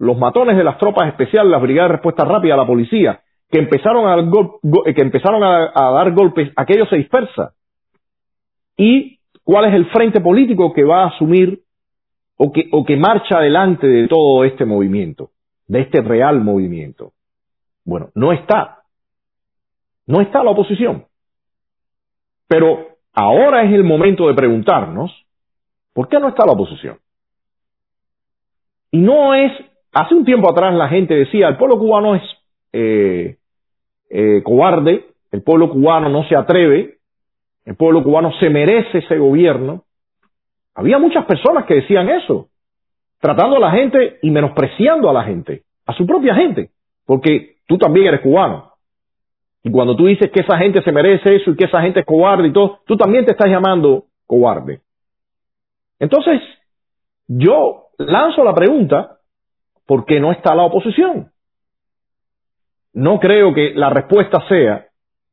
[0.00, 3.20] los matones de las tropas especiales, las brigadas de respuesta rápida, la policía,
[3.50, 7.52] que empezaron a, dar, que empezaron a, dar golpes, aquello se dispersa.
[8.78, 11.60] ¿Y cuál es el frente político que va a asumir
[12.36, 15.32] o que, o que marcha adelante de todo este movimiento,
[15.66, 17.12] de este real movimiento?
[17.84, 18.78] Bueno, no está.
[20.06, 21.04] No está la oposición.
[22.48, 25.12] Pero ahora es el momento de preguntarnos,
[25.92, 26.98] ¿por qué no está la oposición?
[28.90, 29.52] Y no es,
[29.92, 32.22] hace un tiempo atrás la gente decía, el pueblo cubano es
[32.72, 33.36] eh,
[34.10, 36.98] eh, cobarde, el pueblo cubano no se atreve,
[37.64, 39.84] el pueblo cubano se merece ese gobierno.
[40.74, 42.48] Había muchas personas que decían eso,
[43.20, 46.70] tratando a la gente y menospreciando a la gente, a su propia gente,
[47.04, 48.70] porque tú también eres cubano.
[49.62, 52.06] Y cuando tú dices que esa gente se merece eso y que esa gente es
[52.06, 54.80] cobarde y todo, tú también te estás llamando cobarde.
[55.98, 56.40] Entonces,
[57.28, 59.18] yo lanzo la pregunta,
[59.90, 61.32] ¿por qué no está la oposición?
[62.92, 64.86] No creo que la respuesta sea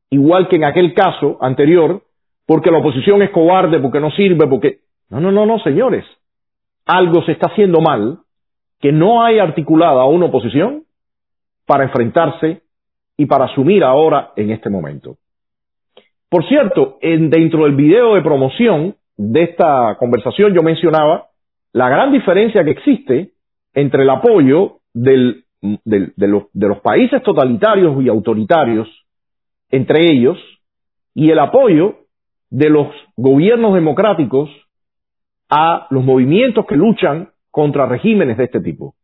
[0.09, 2.01] igual que en aquel caso anterior,
[2.47, 4.79] porque la oposición es cobarde, porque no sirve, porque...
[5.11, 6.05] No, no, no, no, señores.
[6.87, 8.17] Algo se está haciendo mal,
[8.79, 10.85] que no hay articulada una oposición
[11.67, 12.63] para enfrentarse
[13.15, 15.17] y para asumir ahora en este momento.
[16.29, 21.27] Por cierto, en, dentro del video de promoción de esta conversación yo mencionaba
[21.73, 23.36] la gran diferencia que existe
[23.77, 28.87] entre el apoyo del de, los, de los países totalitarios y autoritarios,
[29.69, 30.37] entre ellos,
[31.13, 31.99] y el apoyo
[32.49, 34.49] de los gobiernos democráticos
[35.49, 38.95] a los movimientos que luchan contra regímenes de este tipo.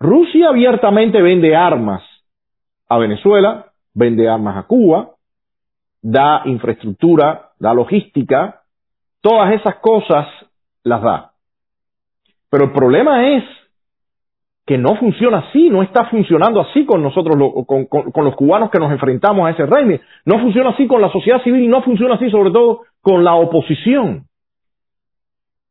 [0.00, 2.02] Rusia abiertamente vende armas
[2.88, 5.10] a Venezuela, vende armas a Cuba,
[6.02, 8.62] da infraestructura, da logística,
[9.20, 10.26] todas esas cosas
[10.82, 11.35] las da.
[12.56, 13.44] Pero el problema es
[14.64, 17.36] que no funciona así, no está funcionando así con nosotros,
[17.66, 21.42] con, los cubanos que nos enfrentamos a ese régimen, no funciona así con la sociedad
[21.42, 24.24] civil y no funciona así sobre todo con la oposición.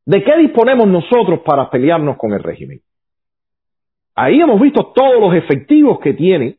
[0.05, 2.81] ¿De qué disponemos nosotros para pelearnos con el régimen?
[4.13, 6.57] Ahí hemos visto todos los efectivos que tiene,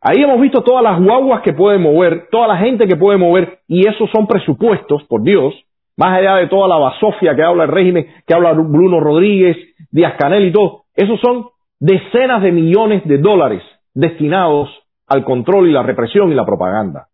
[0.00, 3.60] ahí hemos visto todas las guaguas que puede mover, toda la gente que puede mover,
[3.68, 5.54] y esos son presupuestos, por Dios,
[5.96, 9.56] más allá de toda la basofia que habla el régimen, que habla Bruno Rodríguez,
[9.90, 11.46] Díaz Canel y todo, esos son
[11.78, 14.68] decenas de millones de dólares destinados
[15.06, 17.08] al control y la represión y la propaganda.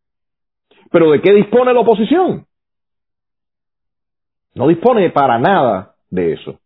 [0.91, 2.47] Pero ¿de qué dispone la oposición?
[4.55, 6.59] No dispone para nada de eso.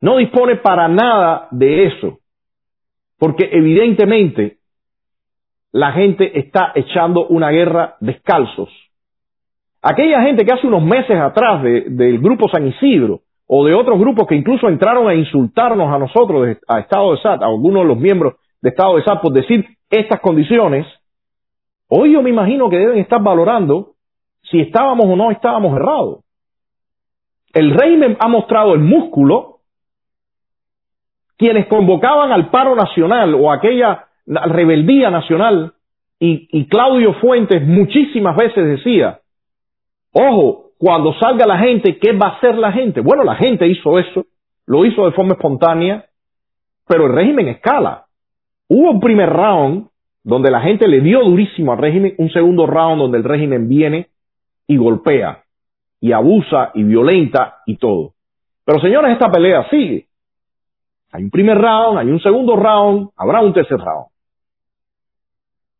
[0.00, 2.18] No dispone para nada de eso.
[3.18, 4.58] Porque evidentemente
[5.72, 8.70] la gente está echando una guerra descalzos
[9.82, 14.26] Aquella gente que hace unos meses atrás del grupo San Isidro o de otros grupos
[14.26, 17.98] que incluso entraron a insultarnos a nosotros, a Estado de SAT, a algunos de los
[17.98, 20.86] miembros de Estado de SAT por decir estas condiciones,
[21.88, 23.94] hoy yo me imagino que deben estar valorando
[24.42, 26.24] si estábamos o no estábamos errados.
[27.54, 29.60] El régimen ha mostrado el músculo,
[31.38, 35.72] quienes convocaban al paro nacional o aquella rebeldía nacional,
[36.20, 39.19] y, y Claudio Fuentes muchísimas veces decía,
[40.12, 43.00] Ojo, cuando salga la gente, ¿qué va a hacer la gente?
[43.00, 44.26] Bueno, la gente hizo eso,
[44.66, 46.06] lo hizo de forma espontánea,
[46.88, 48.06] pero el régimen escala.
[48.68, 49.88] Hubo un primer round
[50.24, 54.08] donde la gente le dio durísimo al régimen, un segundo round donde el régimen viene
[54.66, 55.44] y golpea,
[56.00, 58.14] y abusa, y violenta, y todo.
[58.64, 60.06] Pero señores, esta pelea sigue.
[61.12, 64.06] Hay un primer round, hay un segundo round, habrá un tercer round.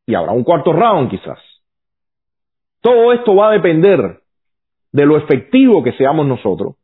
[0.06, 1.38] Y habrá un cuarto round quizás.
[2.80, 4.19] Todo esto va a depender
[4.92, 6.74] de lo efectivo que seamos nosotros,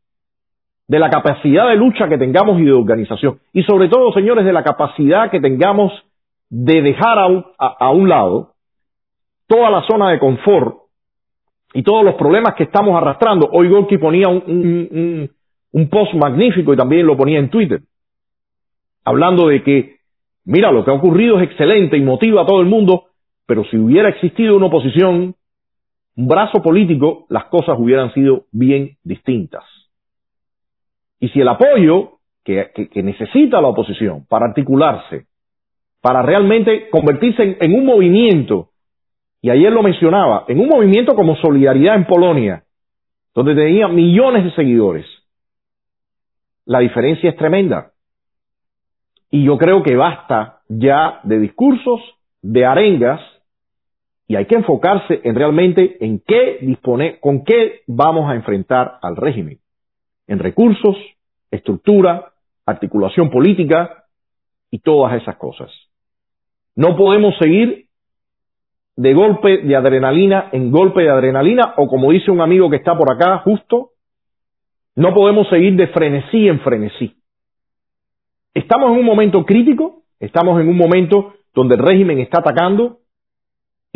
[0.89, 4.53] de la capacidad de lucha que tengamos y de organización, y sobre todo, señores, de
[4.53, 5.93] la capacidad que tengamos
[6.49, 8.53] de dejar a un, lado
[9.49, 10.77] toda la zona de confort
[11.75, 13.49] y todos los problemas que estamos arrastrando.
[13.53, 15.29] Hoy Gorky ponía un,
[15.73, 17.81] un post magnífico y también lo ponía en Twitter,
[19.05, 19.97] hablando de que,
[20.45, 23.07] mira, lo que ha ocurrido es excelente y motiva a todo el mundo,
[23.47, 25.35] pero si hubiera existido una oposición
[26.17, 29.65] brazo político, las cosas hubieran sido bien distintas.
[31.21, 32.71] Y si el apoyo que,
[33.03, 35.27] necesita la oposición para articularse,
[36.01, 38.71] para realmente convertirse en, un movimiento
[39.43, 42.65] y ayer lo mencionaba, en un movimiento como Solidaridad en Polonia,
[43.35, 45.07] donde tenía millones de seguidores,
[46.65, 47.93] la diferencia es tremenda.
[49.31, 52.01] Y yo creo que basta ya de discursos,
[52.43, 53.21] de arengas,
[54.29, 59.17] y hay que enfocarse en realmente en qué dispone, con qué vamos a enfrentar al
[59.17, 59.59] régimen.
[60.27, 60.97] En recursos,
[61.51, 62.33] estructura,
[62.65, 64.05] articulación política
[64.71, 65.71] y todas esas cosas.
[66.75, 67.87] No podemos seguir
[68.97, 72.97] de golpe de adrenalina en golpe de adrenalina o como dice un amigo que está
[72.97, 73.91] por acá justo,
[74.97, 77.15] no podemos seguir de frenesí en frenesí.
[78.55, 83.01] Estamos en un momento crítico, estamos en un momento donde el régimen está atacando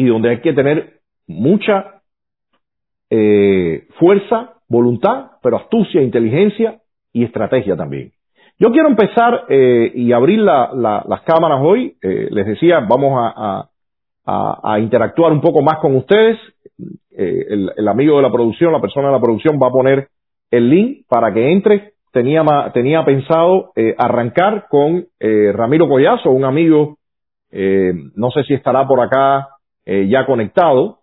[0.01, 2.01] y donde hay que tener mucha
[3.11, 6.80] eh, fuerza, voluntad, pero astucia, inteligencia
[7.12, 8.12] y estrategia también.
[8.59, 11.96] Yo quiero empezar eh, y abrir las cámaras hoy.
[12.01, 13.66] Eh, les decía, vamos a,
[14.78, 16.38] interactuar un poco más con ustedes.
[17.12, 20.09] El, el, amigo de la producción, la persona de la producción va a poner
[20.51, 21.92] el link para que entre.
[22.11, 22.42] Tenía,
[22.72, 26.96] tenía pensado arrancar con Ramiro Collazo, un amigo,
[27.53, 29.48] no sé si estará por acá
[30.09, 30.99] ya conectado.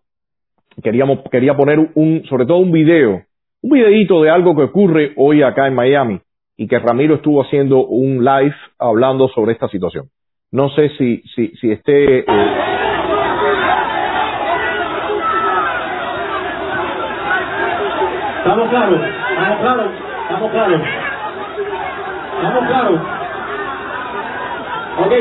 [0.81, 3.23] Queríamos, quería poner un, sobre todo un video,
[3.61, 6.21] un videito de algo que ocurre hoy acá en Miami
[6.55, 10.05] y que Ramiro estuvo haciendo un live hablando sobre esta situación.
[10.51, 12.19] No sé si, si, si esté...
[12.19, 12.25] Eh...
[18.39, 19.91] Estamos claros, estamos claros,
[20.23, 20.81] estamos claros.
[22.37, 23.01] Estamos claros.
[24.99, 25.13] Ok.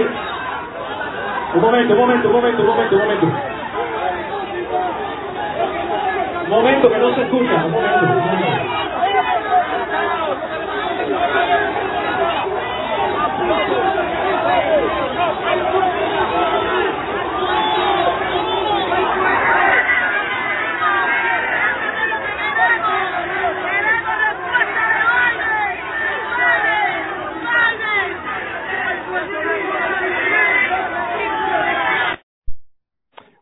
[1.55, 3.56] Un momento, un momento, un momento, un momento, un momento.
[6.49, 7.67] Momento que no se escucha.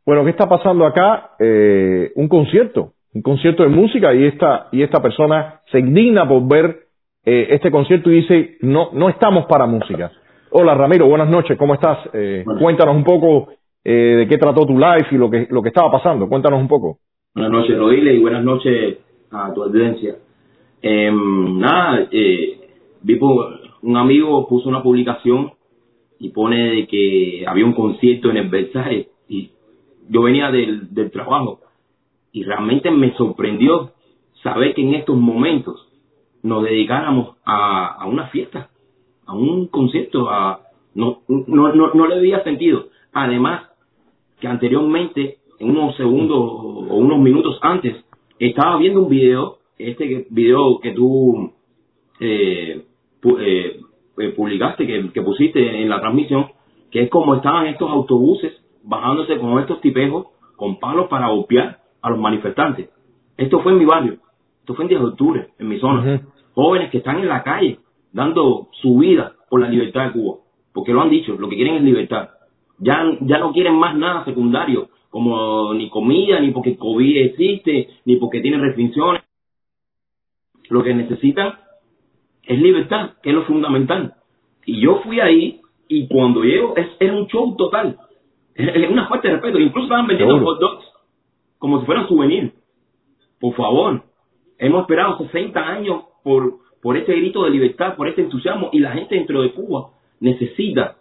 [0.06, 1.32] Bueno, ¿qué está pasando acá?
[1.40, 6.46] Eh, un concierto, un concierto de música y esta, y esta persona se indigna por
[6.48, 6.88] ver
[7.24, 10.10] eh, este concierto y dice, no, no estamos para música.
[10.50, 11.98] Hola Ramiro, buenas noches, ¿cómo estás?
[12.12, 13.48] Eh, cuéntanos un poco
[13.84, 16.68] eh, de qué trató tu live y lo que, lo que estaba pasando, cuéntanos un
[16.68, 16.98] poco.
[17.34, 18.98] Buenas noches, Rodile, y buenas noches
[19.30, 20.16] a tu audiencia.
[20.82, 22.58] Em, nada, eh,
[23.02, 25.52] vi por, un amigo puso una publicación
[26.18, 29.50] y pone de que había un concierto en el Versailles y
[30.08, 31.60] yo venía del, del trabajo
[32.34, 33.92] y realmente me sorprendió
[34.42, 35.88] saber que en estos momentos
[36.42, 38.70] nos dedicáramos a, a una fiesta,
[39.24, 40.60] a un concierto, a,
[40.94, 42.88] no, no, no, no le había sentido.
[43.12, 43.70] Además,
[44.40, 48.04] que anteriormente, en unos segundos o unos minutos antes,
[48.40, 51.52] estaba viendo un video, este video que tú
[52.18, 52.84] eh,
[53.38, 53.80] eh,
[54.18, 56.48] eh, publicaste, que, que pusiste en la transmisión,
[56.90, 60.26] que es como estaban estos autobuses bajándose con estos tipejos
[60.56, 62.90] con palos para golpear a los manifestantes.
[63.36, 64.18] Esto fue en mi barrio,
[64.60, 66.22] esto fue en 10 de octubre, en mi zona.
[66.54, 67.78] Jóvenes que están en la calle
[68.12, 70.36] dando su vida por la libertad de Cuba,
[70.74, 72.28] porque lo han dicho, lo que quieren es libertad.
[72.78, 78.16] Ya, ya no quieren más nada secundario, como ni comida, ni porque COVID existe, ni
[78.16, 79.22] porque tienen restricciones.
[80.68, 81.54] Lo que necesitan
[82.42, 84.14] es libertad, que es lo fundamental.
[84.66, 87.96] Y yo fui ahí y cuando llego es, era un show total.
[88.54, 89.58] Es una fuerte de respeto.
[89.58, 90.83] Incluso estaban vendiendo hot dogs
[91.64, 92.52] como si fueran souvenir.
[93.40, 94.02] Por favor,
[94.58, 98.92] hemos esperado 60 años por, por este grito de libertad, por este entusiasmo y la
[98.92, 99.88] gente dentro de Cuba
[100.20, 100.96] necesita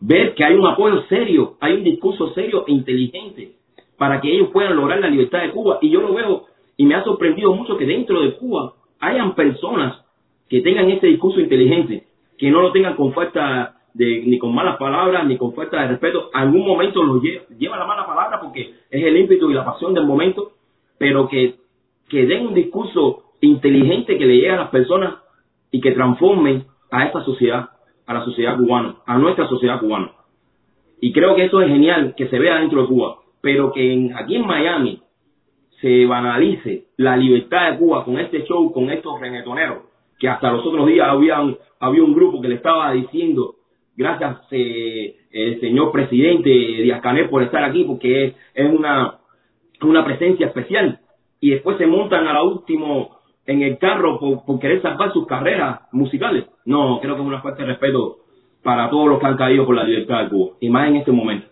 [0.00, 3.54] ver que hay un apoyo serio, hay un discurso serio e inteligente
[3.98, 5.80] para que ellos puedan lograr la libertad de Cuba.
[5.82, 6.44] Y yo lo veo
[6.76, 10.04] y me ha sorprendido mucho que dentro de Cuba hayan personas
[10.48, 12.04] que tengan este discurso inteligente,
[12.38, 15.88] que no lo tengan con falta de, ni con malas palabras, ni con falta de
[15.88, 16.30] respeto.
[16.32, 19.94] Algún momento lo lleva, lleva la mala palabra porque es el ímpetu y la pasión
[19.94, 20.52] del momento,
[20.98, 21.56] pero que,
[22.08, 25.14] que den un discurso inteligente que le llegue a las personas
[25.70, 27.70] y que transformen a esta sociedad,
[28.06, 30.12] a la sociedad cubana, a nuestra sociedad cubana.
[31.00, 34.36] Y creo que eso es genial que se vea dentro de Cuba, pero que aquí
[34.36, 35.02] en Miami
[35.80, 39.78] se banalice la libertad de Cuba con este show, con estos reggaetoneros,
[40.18, 41.38] que hasta los otros días había
[41.78, 43.56] había un grupo que le estaba diciendo
[43.96, 49.18] gracias eh, el señor presidente Díaz Canel por estar aquí, porque es, una,
[49.82, 51.00] una presencia especial.
[51.40, 55.80] Y después se montan a la último en el carro por, querer salvar sus carreras
[55.92, 56.46] musicales.
[56.64, 58.18] No, creo que es una falta de respeto
[58.62, 61.12] para todos los que han caído por la libertad de Cuba, y más en este
[61.12, 61.46] momento.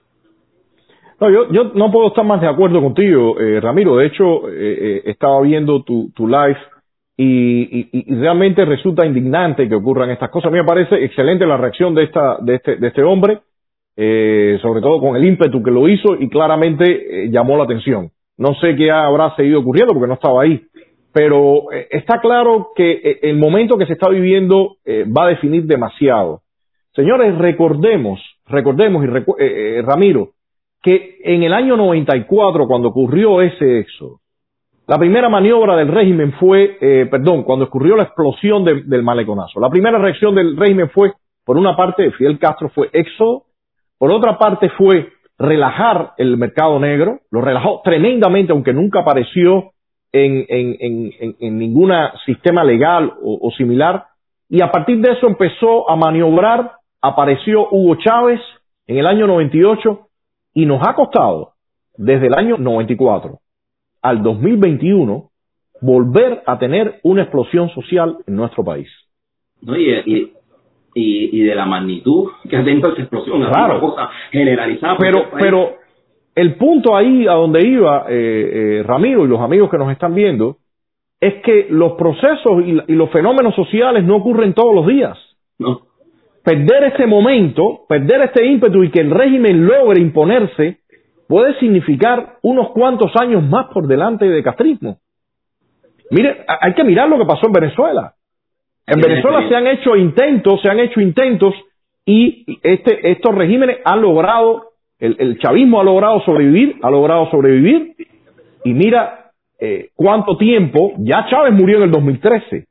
[1.21, 3.97] No, yo, yo no puedo estar más de acuerdo contigo, eh, Ramiro.
[3.97, 6.59] De hecho, eh, eh, estaba viendo tu, tu live
[7.17, 10.49] y, y, y, realmente resulta indignante que ocurran estas cosas.
[10.49, 13.41] A mí me parece excelente la reacción de, esta, de, este, de este hombre,
[13.97, 16.85] eh, sobre todo con el ímpetu que lo hizo y claramente
[17.25, 18.11] eh, llamó la atención.
[18.37, 20.61] No sé qué habrá seguido ocurriendo porque no estaba ahí,
[21.13, 24.79] pero eh, está claro que el momento que se está viviendo
[25.17, 26.41] va a definir demasiado.
[26.97, 29.37] Señores, recordemos, recordemos, y recu
[29.83, 30.31] Ramiro,
[30.83, 34.19] que en el año 94, cuando ocurrió ese éxodo,
[34.87, 39.59] la primera maniobra del régimen fue, eh, perdón, cuando ocurrió la explosión de, del maleconazo.
[39.59, 41.13] La primera reacción del régimen fue,
[41.45, 43.45] por una parte, Fidel Castro fue éxodo,
[43.99, 45.09] por otra parte fue
[45.39, 49.73] relajar el mercado negro, lo relajó tremendamente, aunque nunca apareció
[50.13, 51.91] en, en, en, en ningún
[52.27, 54.05] sistema legal o, o similar,
[54.51, 58.41] y a partir de eso empezó a maniobrar, apareció Hugo Chávez
[58.87, 60.09] en el año 98
[60.53, 61.53] y nos ha costado
[61.97, 63.39] desde el año 94
[64.05, 65.31] al 2021
[65.81, 68.89] volver a tener una explosión social en nuestro país.
[69.63, 70.31] No, y, y,
[70.95, 73.79] y, de la magnitud que ha tenido esa explosión, claro.
[73.79, 74.97] una cosa generalizada.
[74.99, 75.77] Pero, pero
[76.35, 80.15] el punto ahí a donde iba eh, eh, Ramiro y los amigos que nos están
[80.15, 80.59] viendo
[81.19, 85.17] es que los procesos y, y los fenómenos sociales no ocurren todos los días.
[85.59, 85.81] No.
[86.45, 90.81] Perder este momento, perder este ímpetu y que el régimen logre imponerse
[91.29, 94.99] puede significar unos cuantos años más por delante de castrismo.
[96.11, 98.15] Mire, hay que mirar lo que pasó en Venezuela.
[98.87, 101.55] En Venezuela se han hecho intentos, se han hecho intentos
[102.05, 107.95] y este, estos regímenes han logrado, el, el chavismo ha logrado sobrevivir, ha logrado sobrevivir
[108.65, 112.67] y mira eh, cuánto tiempo, ya Chávez murió en el 2013.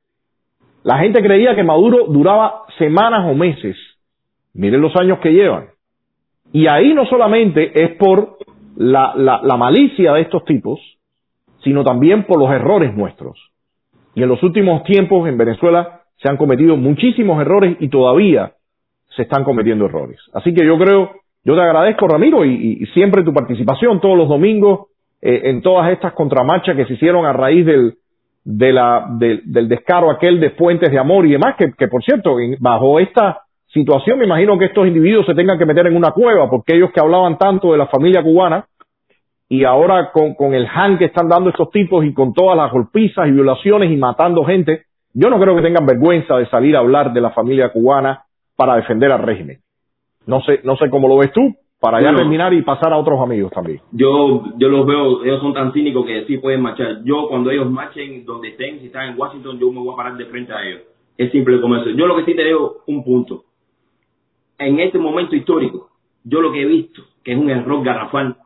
[0.83, 3.75] La gente creía que Maduro duraba semanas o meses.
[4.53, 5.69] Miren los años que llevan.
[6.51, 8.37] Y ahí no solamente es por
[8.75, 10.79] la, la, la, malicia de estos tipos,
[11.63, 13.39] sino también por los errores nuestros.
[14.15, 18.53] Y en los últimos tiempos en Venezuela se han cometido muchísimos errores y todavía
[19.15, 20.19] se están cometiendo errores.
[20.33, 21.11] Así que yo creo,
[21.43, 24.87] yo te agradezco Ramiro y, siempre tu participación todos los domingos
[25.21, 27.95] eh, en todas estas contramarchas que se hicieron a raíz del,
[28.43, 32.03] de la, de, del descaro aquel de Fuentes de Amor y demás, que, que por
[32.03, 33.42] cierto, bajo esta
[33.73, 36.91] situación, me imagino que estos individuos se tengan que meter en una cueva, porque ellos
[36.91, 38.67] que hablaban tanto de la familia cubana,
[39.49, 42.71] y ahora con, con el han que están dando estos tipos y con todas las
[42.71, 46.79] golpizas y violaciones y matando gente, yo no creo que tengan vergüenza de salir a
[46.79, 48.23] hablar de la familia cubana
[48.55, 49.59] para defender al régimen.
[50.25, 52.97] No sé, no sé cómo lo ves tú, para ya bueno, terminar y pasar a
[52.97, 53.81] otros amigos también.
[53.91, 57.03] Yo, yo los veo, ellos son tan cínicos que sí pueden marchar.
[57.03, 60.17] Yo cuando ellos marchen donde estén, si están en Washington, yo me voy a parar
[60.17, 60.81] de frente a ellos.
[61.17, 61.89] Es simple como eso.
[61.89, 63.43] Yo lo que sí te digo, un punto
[64.65, 65.89] en este momento histórico,
[66.23, 68.37] yo lo que he visto, que es un error garrafal,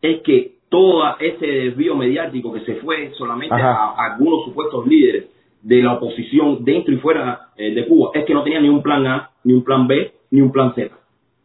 [0.00, 5.26] es que todo ese desvío mediático que se fue solamente a, a, algunos supuestos líderes
[5.62, 8.82] de la oposición dentro y fuera eh, de Cuba, es que no tenía ni un
[8.82, 10.94] plan A, ni un plan B, ni un plan Z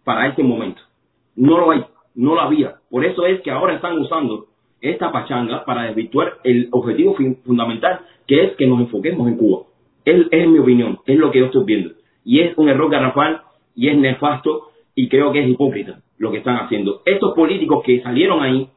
[0.03, 0.82] para este momento.
[1.36, 2.75] No lo hay, no lo había.
[2.89, 4.47] Por eso es que ahora están usando
[4.82, 7.15] esta pachanga para desvirtuar el objetivo
[7.45, 9.63] fundamental, que es que nos enfoquemos en Cuba.
[10.03, 11.91] Es, es mi opinión, es lo que yo estoy viendo.
[12.25, 13.43] Y es un error garrafal
[13.80, 17.01] y es nefasto y creo que es hipócrita lo que están haciendo.
[17.05, 18.67] Estos políticos que salieron ahí,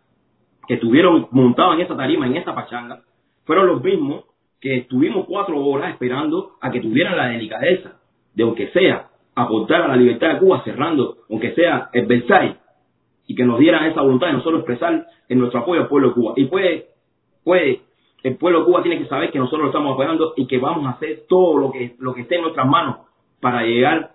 [0.68, 3.02] que estuvieron montados en esa tarima, en esa pachanga,
[3.44, 4.26] fueron los mismos
[4.60, 7.98] que estuvimos cuatro horas esperando a que tuvieran la delicadeza
[8.32, 12.58] de, aunque sea, aportar a la libertad de Cuba, cerrando, aunque sea el Versailles,
[13.26, 16.14] y que nos dieran esa voluntad de nosotros expresar en nuestro apoyo al pueblo de
[16.14, 16.34] Cuba.
[16.36, 16.86] Y puede,
[17.42, 17.80] puede,
[18.22, 20.86] el pueblo de Cuba tiene que saber que nosotros lo estamos apoyando y que vamos
[20.86, 22.98] a hacer todo lo que, lo que esté en nuestras manos
[23.40, 24.11] para llegar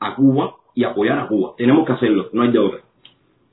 [0.00, 1.52] a Cuba y apoyar a Cuba.
[1.56, 2.80] Tenemos que hacerlo, no hay de otra.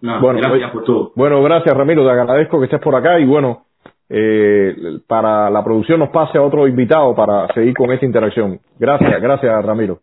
[0.01, 1.11] Nada, bueno, gracias por todo.
[1.15, 3.65] Bueno, gracias Ramiro, te agradezco que estés por acá y bueno,
[4.09, 8.59] eh, para la producción nos pase a otro invitado para seguir con esta interacción.
[8.77, 9.99] Gracias, gracias Ramiro.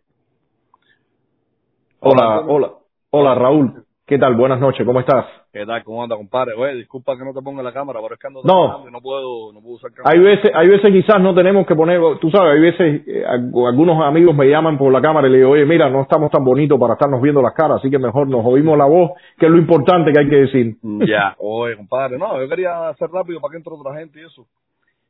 [1.99, 2.71] Hola, hola,
[3.11, 3.83] hola Raúl.
[4.11, 4.35] ¿Qué tal?
[4.35, 5.25] Buenas noches, ¿cómo estás?
[5.53, 5.81] ¿Qué tal?
[5.85, 6.51] ¿Cómo anda, compadre?
[6.57, 9.53] Oye, disculpa que no te ponga la cámara, pero es que ando no, no puedo,
[9.53, 10.13] no puedo usar cámara.
[10.13, 14.03] Hay veces, hay veces quizás no tenemos que poner, tú sabes, hay veces eh, algunos
[14.03, 16.77] amigos me llaman por la cámara y le digo, oye, mira, no estamos tan bonitos
[16.77, 19.57] para estarnos viendo las caras, así que mejor nos oímos la voz, que es lo
[19.57, 20.75] importante que hay que decir.
[21.07, 24.45] Ya, oye, compadre, no, yo quería hacer rápido para que entre otra gente y eso.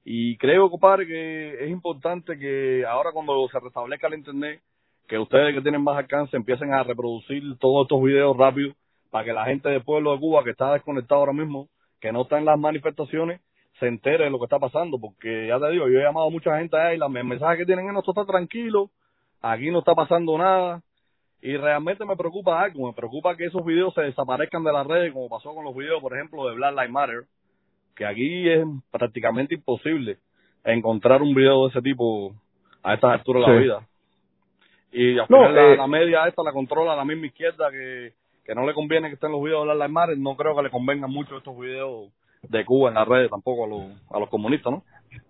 [0.06, 4.62] Y creo, compadre, que es importante que ahora cuando se restablezca el internet,
[5.08, 8.76] que ustedes que tienen más alcance empiecen a reproducir todos estos videos rápido
[9.12, 11.68] para que la gente del pueblo de Cuba que está desconectado ahora mismo,
[11.99, 13.41] que no está en las manifestaciones,
[13.80, 16.32] se entere de lo que está pasando, porque ya te digo, yo he llamado a
[16.32, 18.89] mucha gente ahí, y el mensaje que tienen es, no, esto está tranquilo,
[19.41, 20.82] aquí no está pasando nada,
[21.41, 25.12] Y realmente me preocupa algo, me preocupa que esos videos se desaparezcan de las redes,
[25.12, 27.24] como pasó con los videos, por ejemplo, de Black Lives Matter,
[27.95, 30.18] que aquí es prácticamente imposible
[30.64, 32.34] encontrar un video de ese tipo
[32.84, 33.88] a estas alturas de la vida.
[34.91, 38.14] Y al No, la, eh, la media esta la controla la misma izquierda que,
[38.45, 40.69] que no le conviene que estén los videos de Lives Matter, no creo que le
[40.69, 42.09] convengan mucho estos videos
[42.49, 43.81] de Cuba en las redes tampoco a los,
[44.11, 44.83] a los comunistas, ¿no?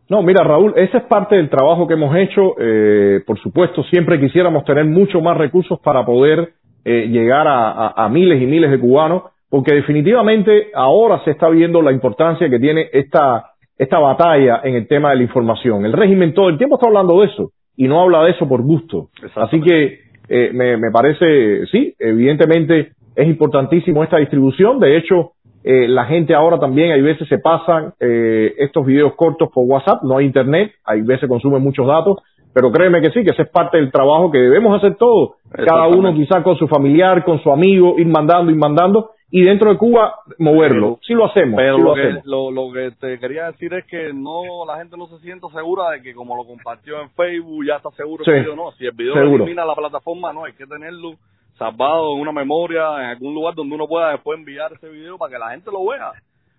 [0.09, 2.55] No, mira, Raúl, ese es parte del trabajo que hemos hecho.
[2.59, 6.53] Eh, por supuesto, siempre quisiéramos tener mucho más recursos para poder
[6.85, 11.49] eh, llegar a, a- a miles y miles de cubanos, porque definitivamente ahora se está
[11.49, 15.85] viendo la importancia que tiene esta, esta batalla en el tema de la información.
[15.85, 18.61] El régimen todo el tiempo está hablando de eso y no habla de eso por
[18.61, 19.09] gusto.
[19.35, 19.99] Así que
[20.29, 24.79] eh, me, me parece, sí, evidentemente es importantísimo esta distribución.
[24.79, 25.31] De hecho,
[25.63, 30.03] eh, la gente ahora también, hay veces se pasan eh, estos videos cortos por WhatsApp,
[30.03, 32.17] no hay internet, hay veces consumen muchos datos,
[32.53, 35.87] pero créeme que sí, que ese es parte del trabajo que debemos hacer todos, cada
[35.87, 39.77] uno quizás con su familiar, con su amigo, ir mandando, ir mandando, y dentro de
[39.77, 40.99] Cuba moverlo.
[41.07, 42.25] Sí lo hacemos, Pero sí lo lo que, hacemos.
[42.25, 45.91] lo, lo que te quería decir es que no la gente no se siente segura
[45.91, 48.71] de que como lo compartió en Facebook ya está seguro Sí, el video no.
[48.73, 49.43] Si el video seguro.
[49.45, 51.13] elimina la plataforma, no, hay que tenerlo
[51.57, 55.31] salvado en una memoria, en algún lugar donde uno pueda después enviar ese video para
[55.31, 56.11] que la gente lo vea.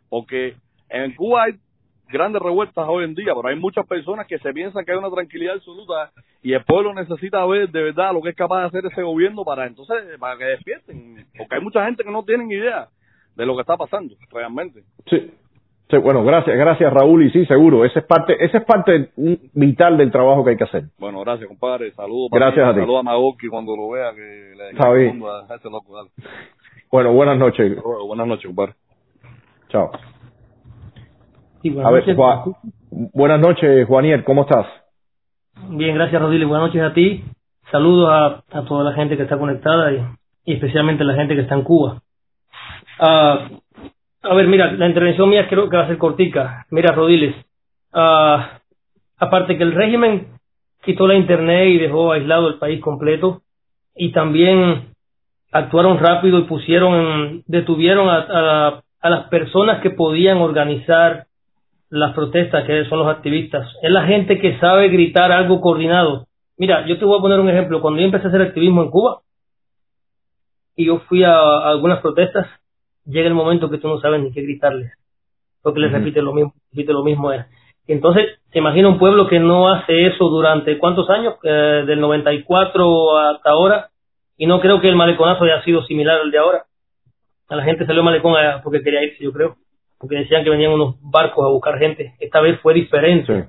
[0.09, 0.55] Porque
[0.89, 1.55] en Cuba hay
[2.09, 5.11] grandes revueltas hoy en día, pero hay muchas personas que se piensan que hay una
[5.11, 6.13] tranquilidad absoluta
[6.43, 9.45] y el pueblo necesita ver de verdad lo que es capaz de hacer ese gobierno
[9.45, 11.27] para entonces, para que despierten.
[11.37, 12.89] Porque hay mucha gente que no tienen idea
[13.35, 14.83] de lo que está pasando realmente.
[15.07, 15.33] Sí.
[15.93, 19.11] Sí, bueno, gracias, gracias Raúl, y sí, seguro, ese es parte, ese es parte
[19.53, 20.85] vital del trabajo que hay que hacer.
[20.99, 21.93] Bueno, gracias, compadre.
[21.93, 22.81] Saludos Gracias a ti.
[22.81, 25.19] Saludos a Magoki cuando lo vea, que le Está bien.
[25.19, 25.95] mundo a ese loco.
[25.95, 26.09] Dale.
[26.91, 27.77] Bueno, buenas noches.
[28.07, 28.73] Buenas noches, compadre.
[29.69, 29.91] Chao.
[31.61, 32.17] Sí, buenas A ver, noches.
[32.17, 32.55] Juan-
[33.13, 34.67] buenas noches, Juaniel, ¿cómo estás?
[35.69, 36.49] Bien, gracias Rodríguez.
[36.49, 37.23] Buenas noches a ti.
[37.71, 40.03] Saludos a, a toda la gente que está conectada y,
[40.47, 42.01] y especialmente la gente que está en Cuba.
[42.99, 43.49] Ah,
[44.23, 46.67] a ver, mira, la intervención mía creo que va a ser cortica.
[46.71, 47.35] Mira, Rodiles,
[47.93, 48.59] ah,
[49.19, 50.29] aparte que el régimen
[50.83, 53.43] quitó la internet y dejó aislado el país completo
[53.95, 54.89] y también
[55.53, 61.27] actuaron rápido y pusieron, detuvieron a, a- a las personas que podían organizar
[61.91, 63.69] las protestas, que son los activistas.
[63.83, 66.27] Es la gente que sabe gritar algo coordinado.
[66.57, 67.81] Mira, yo te voy a poner un ejemplo.
[67.81, 69.21] Cuando yo empecé a hacer activismo en Cuba
[70.77, 72.47] y yo fui a algunas protestas,
[73.05, 74.93] llega el momento que tú no sabes ni qué gritarles,
[75.63, 77.31] porque les repite lo mismo, repite lo mismo.
[77.87, 83.19] Entonces, se imagina un pueblo que no hace eso durante cuántos años, Eh, del 94
[83.19, 83.91] hasta ahora,
[84.37, 86.65] y no creo que el maleconazo haya sido similar al de ahora.
[87.49, 89.57] A la gente salió malecón eh, porque quería irse, yo creo,
[89.99, 92.15] porque decían que venían unos barcos a buscar gente.
[92.19, 93.49] Esta vez fue diferente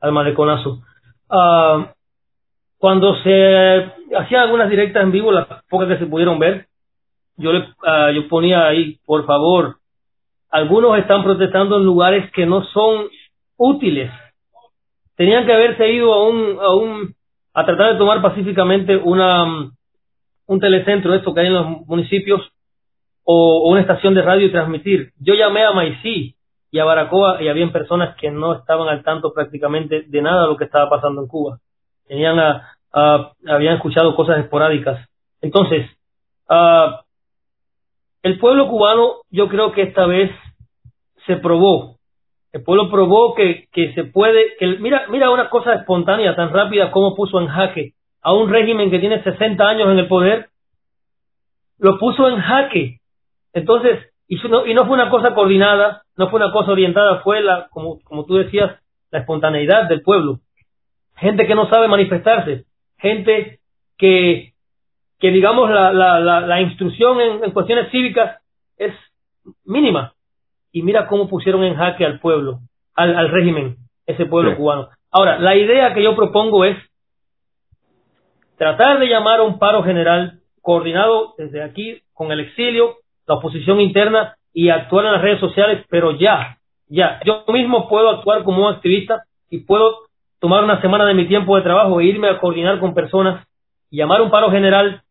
[0.00, 0.82] al maleconazo.
[1.28, 1.92] Ah,
[2.78, 6.66] cuando se hacían algunas directas en vivo, las pocas que se pudieron ver,
[7.36, 9.76] yo le, ah, yo ponía ahí, por favor,
[10.50, 13.06] algunos están protestando en lugares que no son
[13.56, 14.10] útiles.
[15.16, 17.14] Tenían que haberse ido a un, a un,
[17.54, 19.70] a tratar de tomar pacíficamente una,
[20.46, 22.40] un telecentro, esto que hay en los municipios,
[23.24, 25.10] o, una estación de radio y transmitir.
[25.18, 26.36] Yo llamé a Maicí
[26.70, 30.48] y a Baracoa y habían personas que no estaban al tanto prácticamente de nada de
[30.48, 31.58] lo que estaba pasando en Cuba.
[32.06, 32.72] Tenían a-
[33.48, 35.06] habían escuchado cosas esporádicas.
[35.42, 35.90] Entonces,
[36.48, 37.02] ah,
[38.26, 40.32] el pueblo cubano yo creo que esta vez
[41.26, 41.96] se probó.
[42.52, 46.90] El pueblo probó que, que se puede, que mira, mira una cosa espontánea tan rápida
[46.90, 50.48] como puso en jaque a un régimen que tiene 60 años en el poder,
[51.78, 52.98] lo puso en jaque.
[53.52, 57.42] Entonces, y no, y no fue una cosa coordinada, no fue una cosa orientada, fue
[57.42, 58.80] la, como, como tú decías,
[59.12, 60.40] la espontaneidad del pueblo.
[61.14, 62.64] Gente que no sabe manifestarse,
[62.98, 63.60] gente
[63.96, 64.54] que,
[65.18, 68.40] que digamos, la, la, la, la instrucción en, en cuestiones cívicas
[68.76, 68.92] es
[69.64, 70.12] mínima.
[70.72, 72.58] Y mira cómo pusieron en jaque al pueblo,
[72.94, 74.56] al, al régimen, ese pueblo Sí.
[74.56, 74.88] cubano.
[75.10, 76.76] Ahora, la idea que yo propongo es
[78.58, 82.96] tratar de llamar a un paro general coordinado desde aquí con el exilio,
[83.26, 86.58] la oposición interna y actuar en las redes sociales, pero ya,
[86.88, 87.20] ya.
[87.24, 89.98] Yo mismo puedo actuar como un activista y puedo
[90.40, 93.46] tomar una semana de mi tiempo de trabajo e irme a coordinar con personas
[93.90, 95.02] y llamar a un paro general.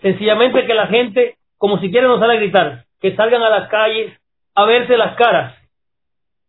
[0.00, 3.68] Sencillamente que la gente, como si quieren, no sale a gritar, que salgan a las
[3.68, 4.12] calles
[4.54, 5.54] a verse las caras,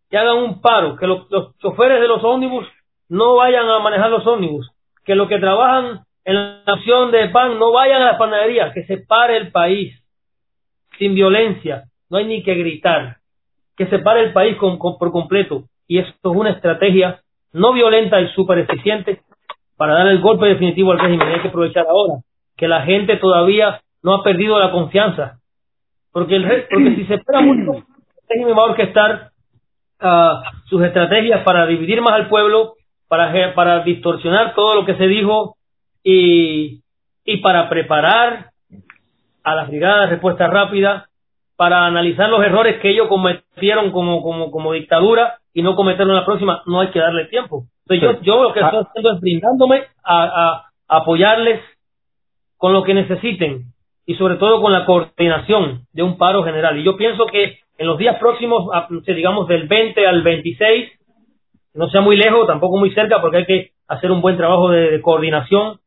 [0.09, 2.67] que hagan un paro, que los, los choferes de los ómnibus
[3.09, 4.69] no vayan a manejar los ómnibus,
[5.03, 8.83] que los que trabajan en la acción de pan no vayan a la panadería, que
[8.85, 10.01] se pare el país
[10.97, 13.17] sin violencia, no hay ni que gritar,
[13.77, 15.63] que se pare el país con- por completo.
[15.87, 17.21] Y esto es una estrategia
[17.53, 19.21] no violenta y súper eficiente
[19.77, 21.27] para dar el golpe definitivo al régimen.
[21.27, 22.21] Hay que aprovechar ahora.
[22.57, 25.39] Que la gente todavía no ha perdido la confianza.
[26.11, 27.83] Porque, el, porque si se espera mucho, el
[28.27, 29.31] régimen va a orquestar
[30.01, 32.73] uh, sus estrategias para dividir más al pueblo,
[33.07, 35.55] para, para distorsionar todo lo que se dijo
[36.03, 36.81] y,
[37.23, 38.47] y para preparar
[39.43, 41.07] a las brigadas de respuesta rápida
[41.55, 46.19] para analizar los errores que ellos cometieron como, como, como dictadura y no cometerlo en
[46.19, 47.65] la próxima, no hay que darle tiempo.
[47.87, 51.61] Entonces yo, yo lo que estoy haciendo es brindándome a, a, apoyarles
[52.57, 53.65] con lo que necesiten
[54.05, 56.77] y sobre todo con la coordinación de un paro general.
[56.77, 58.65] Y yo pienso que en los días próximos,
[59.05, 60.91] digamos del 20 al 26,
[61.75, 64.99] no sea muy lejos, tampoco muy cerca, porque hay que hacer un buen trabajo de,
[65.01, 65.79] coordinación,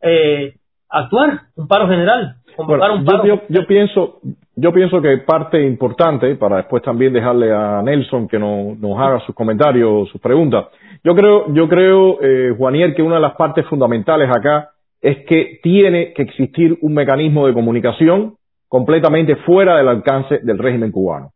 [0.00, 0.54] eh,
[0.88, 3.26] actuar, un paro general, convocar un paro.
[3.26, 4.20] Yo, yo, pienso,
[4.54, 9.20] yo pienso que parte importante, para después también dejarle a Nelson que no, nos haga
[9.20, 10.66] sus comentarios, sus preguntas.
[11.02, 14.70] Yo creo, yo creo, eh, Juanier, que una de las partes fundamentales acá
[15.00, 18.34] es que tiene que existir un mecanismo de comunicación
[18.68, 21.30] completamente fuera del alcance del régimen cubano.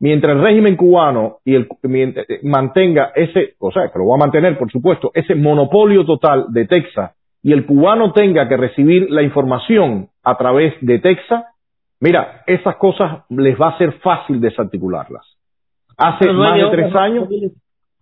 [0.00, 4.18] Mientras el régimen cubano y el, eh, mantenga ese, o sea, que lo va a
[4.18, 9.22] mantener, por supuesto, ese monopolio total de Texas y el cubano tenga que recibir la
[9.22, 11.44] información a través de Texas,
[12.00, 15.24] Mira, esas cosas les va a ser fácil desarticularlas.
[15.96, 17.26] Hace más de, tres años.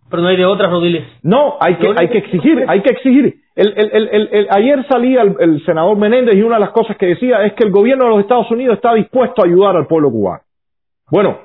[0.09, 1.07] Pero no hay de otras, Rodiles.
[1.23, 3.35] No, hay que, hay que exigir, hay que exigir.
[3.55, 7.63] El, ayer salía el, senador Menéndez y una de las cosas que decía es que
[7.63, 10.41] el gobierno de los Estados Unidos está dispuesto a ayudar al pueblo cubano.
[11.09, 11.39] Bueno,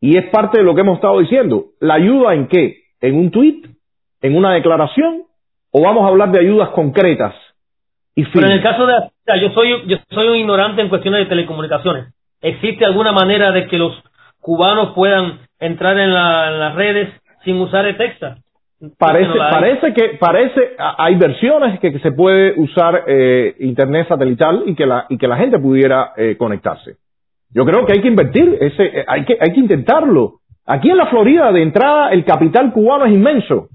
[0.00, 1.66] y es parte de lo que hemos estado diciendo.
[1.80, 2.84] ¿La ayuda en qué?
[3.00, 3.66] ¿En un tuit?
[4.22, 5.24] ¿En una declaración?
[5.72, 7.34] ¿O vamos a hablar de ayudas concretas?
[8.14, 8.94] Y Pero en el caso de
[9.40, 12.14] yo soy yo soy un ignorante en cuestiones de telecomunicaciones.
[12.40, 13.92] ¿Existe alguna manera de que los
[14.40, 17.12] cubanos puedan entrar en, las redes
[17.44, 18.38] sin usar el Texas?
[18.98, 24.84] Parece, parece que parece hay versiones que, se puede usar eh, internet satelital y que
[24.84, 26.96] la y que la gente pudiera eh, conectarse.
[27.54, 30.40] Yo creo que hay que invertir, ese, eh, hay que hay que intentarlo.
[30.66, 33.68] Aquí en la Florida de entrada el capital cubano es inmenso.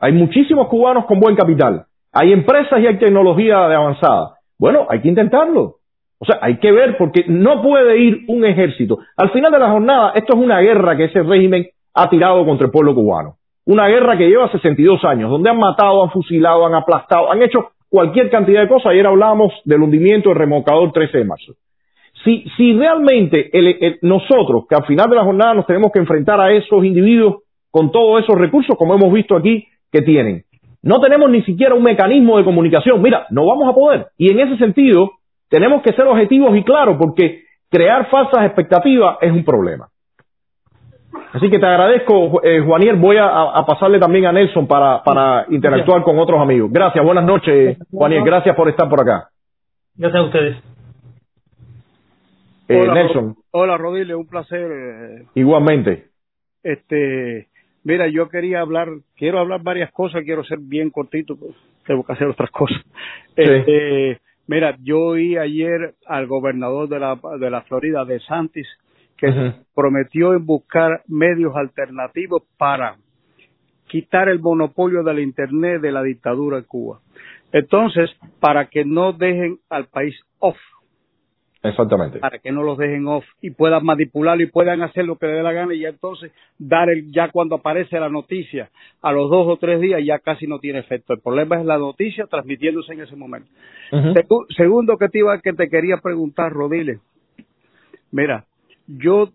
[0.00, 1.84] Hay muchísimos cubanos con buen capital.
[2.12, 4.34] Hay empresas y hay tecnología de avanzada.
[4.58, 5.76] Bueno, hay que intentarlo.
[6.18, 8.98] O sea, hay que ver porque no puede ir un ejército.
[9.16, 12.66] Al final de la jornada, esto es una guerra que ese régimen ha tirado contra
[12.66, 13.36] el pueblo cubano.
[13.70, 17.68] Una guerra que lleva 62 años, donde han matado, han fusilado, han aplastado, han hecho
[17.88, 18.86] cualquier cantidad de cosas.
[18.90, 21.52] Ayer hablábamos del hundimiento del remolcador 13 de marzo.
[22.24, 23.48] Si, si realmente
[24.02, 27.92] nosotros, que al final de la jornada nos tenemos que enfrentar a esos individuos con
[27.92, 30.42] todos esos recursos, como hemos visto aquí, que tienen,
[30.82, 33.00] no tenemos ni siquiera un mecanismo de comunicación.
[33.00, 34.06] Mira, no vamos a poder.
[34.18, 35.12] Y en ese sentido,
[35.48, 39.86] tenemos que ser objetivos y claros porque crear falsas expectativas es un problema.
[41.32, 42.96] Así que te agradezco, eh, Juanier.
[42.96, 46.70] Voy a, pasarle también a Nelson para, para interactuar con otros amigos.
[46.72, 48.22] Gracias, buenas noches, Juanier.
[48.24, 49.28] Gracias por estar por acá.
[49.94, 50.56] Gracias a ustedes.
[52.68, 53.36] Eh, Nelson.
[53.52, 54.70] Hola, Rodile, un placer.
[54.70, 55.26] Eh.
[55.34, 56.08] Igualmente.
[56.62, 57.50] Este,
[57.82, 61.54] Mira, yo quería hablar, quiero hablar varias cosas, quiero ser bien cortito, pues
[61.86, 62.80] tengo que hacer otras cosas.
[63.36, 68.68] Este, mira, yo oí ayer al gobernador de la, de la Florida, de Santis,
[69.20, 72.96] que prometió en buscar medios alternativos para
[73.86, 77.00] quitar el monopolio del Internet de la dictadura en Cuba.
[77.52, 78.10] Entonces,
[78.40, 80.56] para que no dejen al país off
[81.62, 82.20] Exactamente.
[82.20, 85.36] Para que no los dejen off y puedan manipularlo y puedan hacer lo que les
[85.36, 88.70] dé la gana y ya entonces dar el, ya cuando aparece la noticia
[89.02, 91.12] a los dos o tres días ya casi no tiene efecto.
[91.12, 93.50] El problema es la noticia transmitiéndose en ese momento.
[94.56, 97.00] segundo que te iba, que te quería preguntar, Rodile.
[98.10, 98.46] Mira,
[98.98, 99.30] yo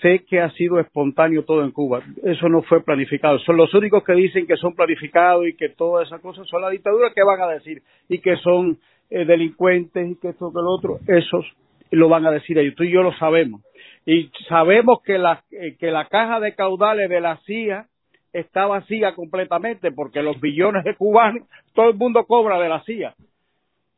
[0.00, 2.02] sé que ha sido espontáneo todo en Cuba.
[2.22, 3.38] Eso no fue planificado.
[3.40, 6.70] Son los únicos que dicen que son planificados y que todas esas cosas son la
[6.70, 8.78] dictadura que van a decir y que son
[9.10, 11.46] eh, delincuentes y que esto que lo otro, esos
[11.90, 12.74] lo van a decir ellos.
[12.74, 13.62] Tú y yo lo sabemos.
[14.06, 17.86] Y sabemos que la, eh, que la caja de caudales de la CIA
[18.32, 23.14] está vacía completamente porque los billones de cubanos, todo el mundo cobra de la CIA.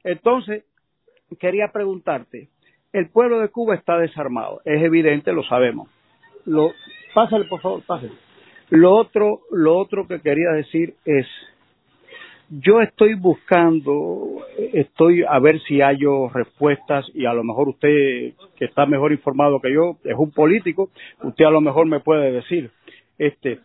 [0.03, 0.65] Entonces,
[1.39, 2.49] quería preguntarte,
[2.95, 5.89] el pueblo de Cuba está desarmado, es evidente, lo sabemos.
[6.47, 6.71] Lo,
[7.13, 8.13] pásale, por favor, pásale.
[8.71, 11.27] Lo otro, lo otro que quería decir es,
[12.51, 18.65] yo estoy buscando, estoy a ver si hallo respuestas y a lo mejor usted, que
[18.65, 20.91] está mejor informado que yo, es un político,
[21.21, 22.71] usted a lo mejor me puede decir,
[23.19, 23.59] este,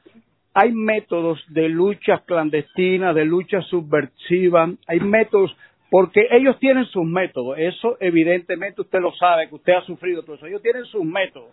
[0.55, 5.55] hay métodos de luchas clandestinas, de lucha subversiva, hay métodos,
[5.89, 10.35] porque ellos tienen sus métodos, eso evidentemente usted lo sabe, que usted ha sufrido todo
[10.35, 11.49] eso, ellos tienen sus métodos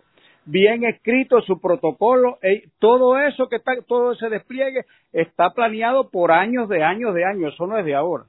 [0.47, 2.39] bien escrito su protocolo,
[2.79, 7.53] todo eso que está, todo ese despliegue está planeado por años de años de años,
[7.53, 8.23] eso no es de ahora.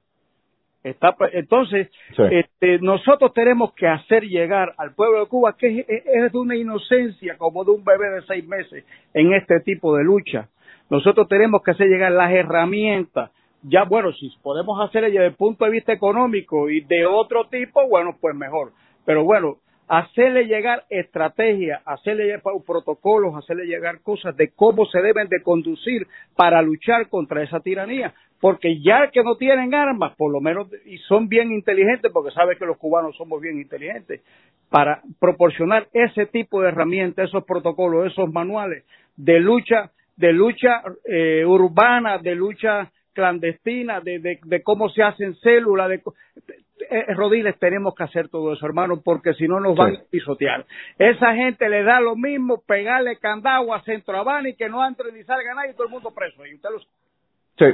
[0.84, 2.22] Está, entonces, Sí.
[2.30, 6.56] este, nosotros tenemos que hacer llegar al pueblo de Cuba, que es, es de una
[6.56, 8.84] inocencia como de un bebé de seis meses
[9.14, 10.48] en este tipo de lucha.
[10.90, 13.30] Nosotros tenemos que hacer llegar las herramientas.
[13.62, 17.88] Ya, bueno, si podemos hacer desde el punto de vista económico y de otro tipo,
[17.88, 18.72] bueno, pues mejor.
[19.04, 19.56] Pero bueno,
[19.88, 26.06] hacerle llegar estrategias, hacerle llegar protocolos, hacerle llegar cosas de cómo se deben de conducir
[26.36, 28.14] para luchar contra esa tiranía.
[28.40, 32.56] Porque ya que no tienen armas, por lo menos, y son bien inteligentes, porque sabe
[32.56, 34.22] que los cubanos somos bien inteligentes,
[34.70, 38.84] para proporcionar ese tipo de herramientas, esos protocolos, esos manuales
[39.16, 45.34] de lucha, de lucha eh, urbana, de lucha clandestina, de, de, de cómo se hacen
[45.36, 46.00] células, de,
[46.90, 50.00] eh, Rodiles, tenemos que hacer todo eso, hermano, porque si no nos van Sí.
[50.00, 50.64] a pisotear.
[50.98, 55.10] Esa gente le da lo mismo pegarle candado a Centro Habana y que no entre
[55.10, 56.46] ni salga nadie y todo el mundo preso.
[56.46, 56.78] Y usted lo
[57.58, 57.66] Sí.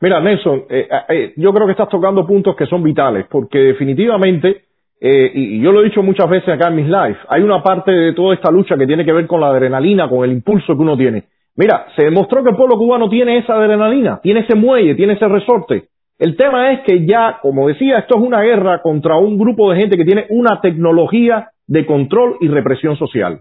[0.00, 4.62] Mira, Nelson, eh, eh, yo creo que estás tocando puntos que son vitales, porque definitivamente,
[5.00, 7.62] eh, y, y yo lo he dicho muchas veces acá en mis lives, hay una
[7.62, 10.74] parte de toda esta lucha que tiene que ver con la adrenalina, con el impulso
[10.74, 11.24] que uno tiene.
[11.56, 15.26] Mira, se demostró que el pueblo cubano tiene esa adrenalina, tiene ese muelle, tiene ese
[15.28, 15.84] resorte.
[16.18, 19.78] El tema es que ya, como decía, esto es una guerra contra un grupo de
[19.80, 23.40] gente que tiene una tecnología de control y represión social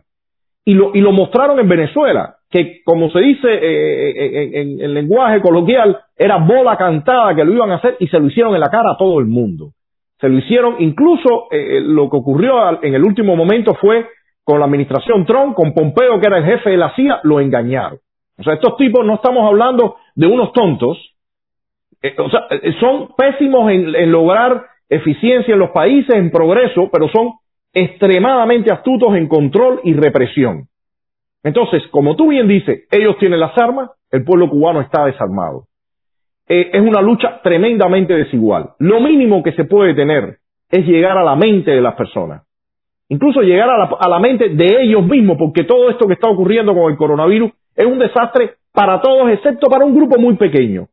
[0.66, 4.14] y lo, y lo mostraron en Venezuela, que como se dice eh,
[4.54, 8.20] en, en- en lenguaje coloquial, era bola cantada que lo iban a hacer y se
[8.20, 9.72] lo hicieron en la cara a todo el mundo.
[10.20, 14.08] Se lo hicieron, incluso eh, lo que ocurrió en el último momento fue
[14.44, 18.00] con la administración Trump, con Pompeo, que era el jefe de la CIA, lo engañaron.
[18.38, 21.16] O sea, estos tipos no estamos hablando de unos tontos,
[22.02, 27.08] eh, o sea, eh, son pésimos en, lograr eficiencia en los países, en progreso, pero
[27.10, 27.34] son
[27.74, 30.68] extremadamente astutos en control y represión.
[31.44, 35.66] Entonces, como tú bien dices, ellos tienen las armas, el pueblo cubano está desarmado.
[36.48, 38.72] Eh, es una lucha tremendamente desigual.
[38.80, 40.38] Lo mínimo que se puede tener
[40.70, 42.45] es llegar a la mente de las personas.
[43.10, 46.92] Incluso llegar a la, mente de ellos mismos, porque todo esto que está ocurriendo con
[46.92, 50.88] el coronavirus es un desastre para todos, excepto para un grupo muy pequeño.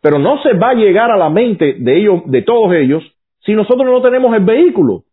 [0.00, 3.02] Pero no se va a llegar a la mente de ellos, de todos ellos,
[3.44, 5.04] si nosotros no tenemos el vehículo.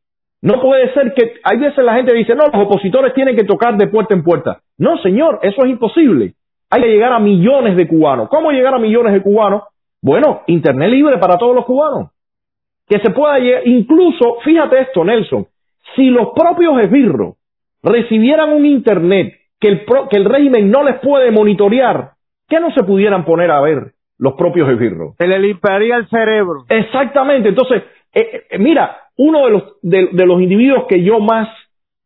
[0.42, 3.78] No puede ser que, hay veces la gente dice, no, los opositores tienen que tocar
[3.78, 4.62] de puerta en puerta.
[4.78, 6.34] No, señor, eso es imposible.
[6.72, 8.30] Hay que llegar a millones de cubanos.
[8.30, 9.64] ¿Cómo llegar a millones de cubanos?
[10.02, 12.12] Bueno, Internet libre para todos los cubanos.
[12.88, 15.46] Que se pueda llegar, incluso, fíjate esto, Nelson,
[16.00, 17.36] si los propios esbirros
[17.84, 22.12] recibieran un Internet que el, pro- que el régimen no les puede monitorear,
[22.48, 25.16] ¿qué no se pudieran poner a ver los propios esbirros?
[25.18, 26.64] Se le limpiaría el cerebro.
[26.70, 27.50] Exactamente.
[27.50, 27.84] Entonces,
[28.14, 31.50] eh, eh, mira, uno de los, de, de los individuos que yo más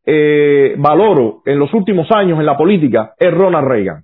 [0.06, 4.04] eh, valoro en los últimos años en la política es Ronald Reagan.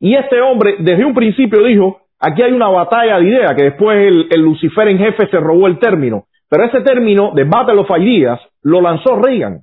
[0.00, 3.96] Y este hombre, desde un principio dijo, aquí hay una batalla de ideas, que después
[3.98, 6.24] el, el Lucifer en jefe se robó el término.
[6.50, 9.62] Pero ese término de Battle of Ideas lo lanzó Reagan.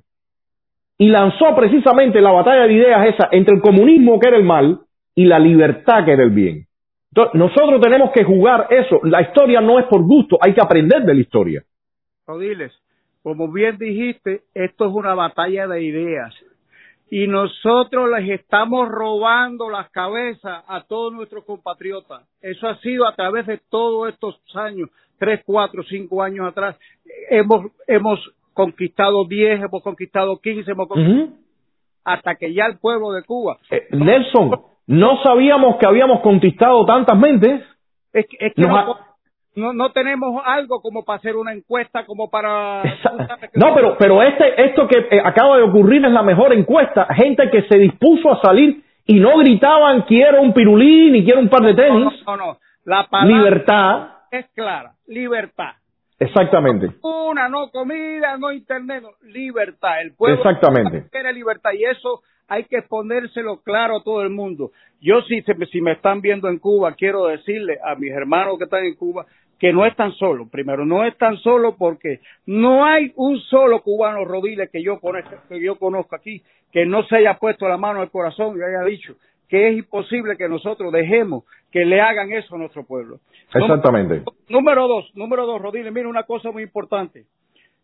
[0.96, 4.80] Y lanzó precisamente la batalla de ideas esa entre el comunismo, que era el mal,
[5.14, 6.66] y la libertad, que era el bien.
[7.10, 9.00] Entonces, nosotros tenemos que jugar eso.
[9.02, 11.62] La historia no es por gusto, hay que aprender de la historia.
[12.26, 12.72] Rodiles,
[13.22, 16.34] como bien dijiste, esto es una batalla de ideas.
[17.10, 22.22] Y nosotros les estamos robando las cabezas a todos nuestros compatriotas.
[22.40, 24.88] Eso ha sido a través de todos estos años,
[25.18, 26.76] tres, cuatro, cinco años atrás.
[27.28, 28.18] Hemos, hemos
[28.52, 31.36] conquistado diez, hemos conquistado quince, hemos conquistado,
[32.04, 33.58] hasta que ya el pueblo de Cuba.
[33.70, 37.62] Eh, Nelson, no sabíamos que habíamos conquistado tantas mentes.
[38.12, 38.96] Es que, es que Nos no,
[39.54, 42.82] no, no tenemos algo como para hacer una encuesta, como para...
[43.54, 47.06] No, pero, pero este, esto que eh, acaba de ocurrir es la mejor encuesta.
[47.14, 51.48] Gente que se dispuso a salir y no gritaban quiero un pirulí ni quiero un
[51.48, 52.22] par de No, tenis.
[52.26, 52.56] no, no.
[52.84, 54.08] La palabra Libertad.
[54.30, 54.92] es clara.
[55.06, 55.72] Libertad.
[56.22, 56.88] Exactamente.
[57.02, 60.00] Una, no comida, no internet, no, libertad.
[60.02, 61.08] El pueblo Exactamente.
[61.10, 64.72] quiere libertad y eso hay que ponérselo claro a todo el mundo.
[65.00, 68.64] Yo si, se- si me están viendo en Cuba, quiero decirle a mis hermanos que
[68.64, 69.26] están en Cuba
[69.58, 70.48] que no están solos.
[70.50, 75.60] Primero, no están solos porque no hay un solo cubano Rodiles que yo conozca, que
[75.60, 76.42] yo conozco aquí
[76.72, 79.14] que no se haya puesto la mano al corazón y haya dicho
[79.52, 83.20] que es imposible que nosotros dejemos que le hagan eso a nuestro pueblo.
[83.52, 84.22] Exactamente.
[84.48, 87.26] Número dos, número dos, Rodiles, mira una cosa muy importante.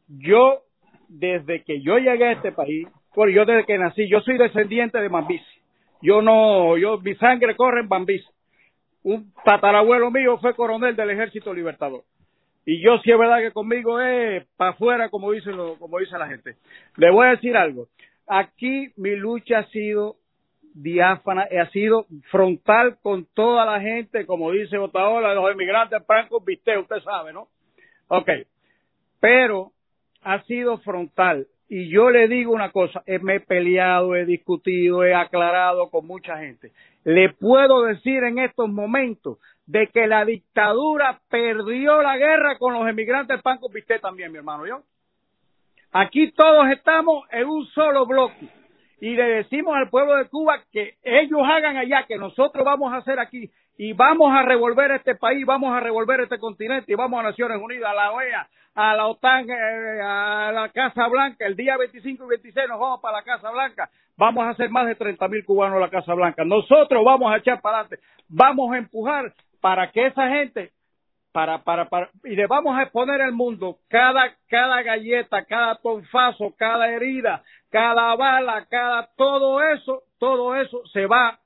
[0.09, 0.63] Yo,
[1.09, 4.99] desde que yo llegué a este país, bueno, yo desde que nací, yo soy descendiente
[4.99, 5.45] de Bambisi.
[6.01, 8.25] Yo no, yo, mi sangre corre en Bambisi.
[9.03, 12.03] Un tatarabuelo mío fue coronel del Ejército Libertador.
[12.65, 16.17] Y yo sí es verdad que conmigo es para afuera, como dice, lo, como dice
[16.17, 16.55] la gente.
[16.97, 17.89] Le voy a decir algo.
[18.27, 20.17] Aquí mi lucha ha sido
[20.83, 26.79] diáfana, ha sido frontal con toda la gente, como dice Otaola, los inmigrantes francos, viste,
[26.79, 27.49] usted sabe, ¿no?
[28.09, 28.29] Ok,
[29.21, 29.73] pero
[30.23, 31.47] ha sido frontal.
[31.71, 36.07] Y yo le digo una cosa, eh, me he peleado, he discutido, he aclarado con
[36.07, 36.73] mucha gente.
[37.05, 42.89] Le puedo decir en estos momentos de que la dictadura perdió la guerra con los
[42.89, 44.83] emigrantes pan con usted también, mi hermano, yo.
[45.93, 48.49] Aquí todos estamos en un solo bloque
[49.01, 52.97] y le decimos al pueblo de Cuba que ellos hagan allá, que nosotros vamos a
[52.97, 57.21] hacer aquí y vamos a revolver este país, vamos a revolver este continente y vamos
[57.21, 61.47] a Naciones Unidas, a la OEA, a la OTAN, eh, a la Casa Blanca.
[61.47, 63.89] El día 25 y 26 nos vamos para la Casa Blanca.
[64.17, 66.45] Vamos a hacer más de 30 mil cubanos a la Casa Blanca.
[66.45, 68.05] Nosotros vamos a echar para adelante.
[68.29, 70.73] Vamos a empujar para que esa gente
[71.39, 76.53] para, para, para, y le vamos a exponer al mundo cada, cada galleta, cada tonfazo,
[76.59, 81.39] cada herida, cada bala, cada, todo eso, todo eso se va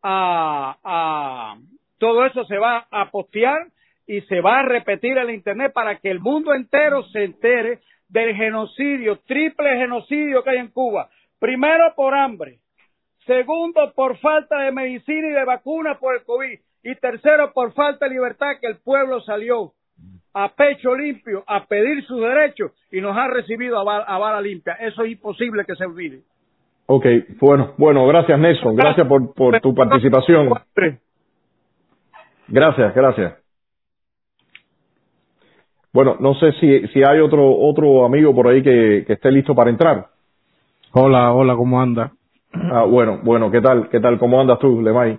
[0.00, 1.56] a,
[1.98, 3.66] todo eso se va a postear
[4.06, 8.36] y se va a repetir en internet para que el mundo entero se entere del
[8.36, 11.10] genocidio, triple genocidio que hay en Cuba.
[11.40, 12.60] Primero por hambre,
[13.26, 18.06] segundo por falta de medicina y de vacunas por el COVID y tercero por falta
[18.06, 19.72] de libertad que el pueblo salió
[20.34, 24.74] a pecho limpio a pedir sus derechos y nos ha recibido a bala, limpia.
[24.74, 26.20] Eso es imposible que se olvide.
[26.86, 27.06] Ok,
[27.40, 30.50] bueno, bueno, gracias Nelson, gracias por, por tu participación.
[32.48, 33.38] Gracias, gracias.
[35.92, 39.54] Bueno, no sé si, si hay otro otro amigo por ahí que, que esté listo
[39.54, 40.06] para entrar.
[40.92, 42.12] Hola, hola, ¿cómo anda?
[42.52, 43.88] Ah, bueno, bueno, ¿qué tal?
[43.88, 44.18] ¿Qué tal?
[44.18, 45.18] ¿Cómo andas tú, Lemay?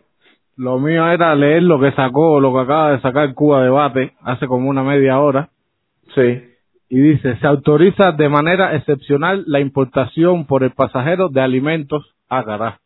[0.55, 4.47] Lo mío era leer lo que sacó, lo que acaba de sacar Cuba Debate hace
[4.47, 5.49] como una media hora.
[6.13, 6.43] Sí.
[6.89, 12.13] Y dice, se autoriza de manera excepcional la importación por el pasajero de alimentos.
[12.29, 12.77] Ah, carajo.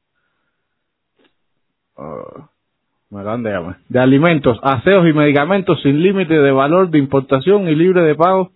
[1.97, 2.49] Ah,
[3.09, 3.77] me acaban de llamar.
[3.89, 8.51] De alimentos, aseos y medicamentos sin límite de valor de importación y libre de pago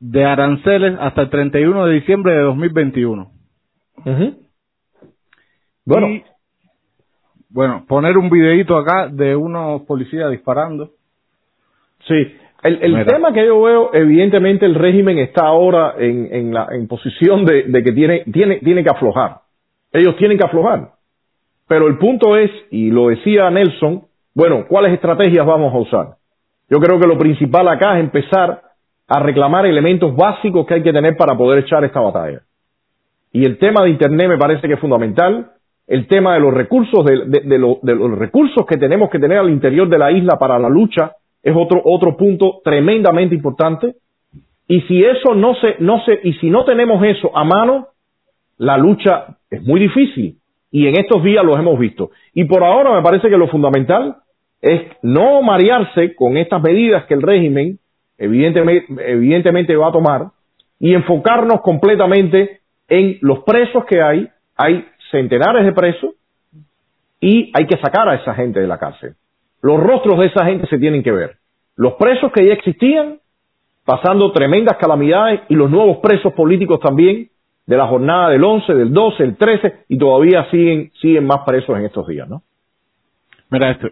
[0.00, 3.30] de aranceles hasta el 31 de diciembre de 2021.
[4.04, 4.41] Uh
[5.84, 6.08] bueno.
[7.50, 10.90] bueno, poner un videito acá de unos policías disparando.
[12.06, 16.68] Sí, el, el tema que yo veo, evidentemente el régimen está ahora en, en, la,
[16.70, 19.40] en posición de, de que tiene, tiene, tiene que aflojar.
[19.92, 20.92] Ellos tienen que aflojar.
[21.66, 24.04] Pero el punto es, y lo decía Nelson,
[24.34, 26.16] bueno, ¿cuáles estrategias vamos a usar?
[26.70, 28.62] Yo creo que lo principal acá es empezar
[29.08, 32.42] a reclamar elementos básicos que hay que tener para poder echar esta batalla.
[33.32, 35.50] Y el tema de Internet me parece que es fundamental
[35.86, 39.98] el tema de los recursos, de, los recursos que tenemos que tener al interior de
[39.98, 41.12] la isla para la lucha
[41.42, 43.96] es otro, otro punto tremendamente importante.
[44.68, 47.88] Y si eso no se, no se, y si no tenemos eso a mano,
[48.58, 50.38] la lucha es muy difícil.
[50.70, 52.10] Y en estos días los hemos visto.
[52.32, 54.16] Y por ahora me parece que lo fundamental
[54.62, 57.78] es no marearse con estas medidas que el régimen
[58.22, 60.26] evidentemente, evidentemente va a tomar
[60.78, 64.28] y enfocarnos completamente en los presos que hay.
[64.56, 66.10] Hay centenares de presos
[67.20, 69.14] y hay que sacar a esa gente de la cárcel.
[69.62, 71.36] Los rostros de esa gente se tienen que ver.
[71.76, 73.20] Los presos que ya existían,
[73.84, 77.28] pasando tremendas calamidades, y los nuevos presos políticos también,
[77.66, 81.78] de la jornada del 11, del 12, el 13, y todavía siguen, siguen más presos
[81.78, 82.42] en estos días, ¿no?
[83.50, 83.88] Mira esto.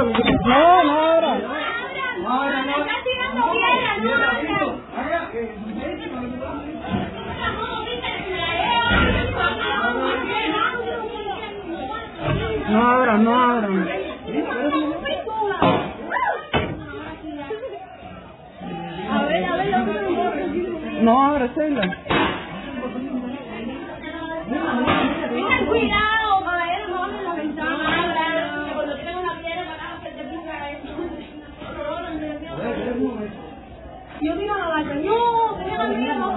[0.00, 1.38] No, no ahora.
[2.22, 2.70] No ahora, no.
[2.70, 4.10] Está tirando piedra, no
[12.70, 13.68] No ahora, no ahora.
[19.10, 21.52] A ver, a ver, No ahora,
[25.68, 28.00] cuidado, caballero, no abren la ventana.
[34.22, 34.40] Yo no,
[35.58, 36.36] tenía la mira, no,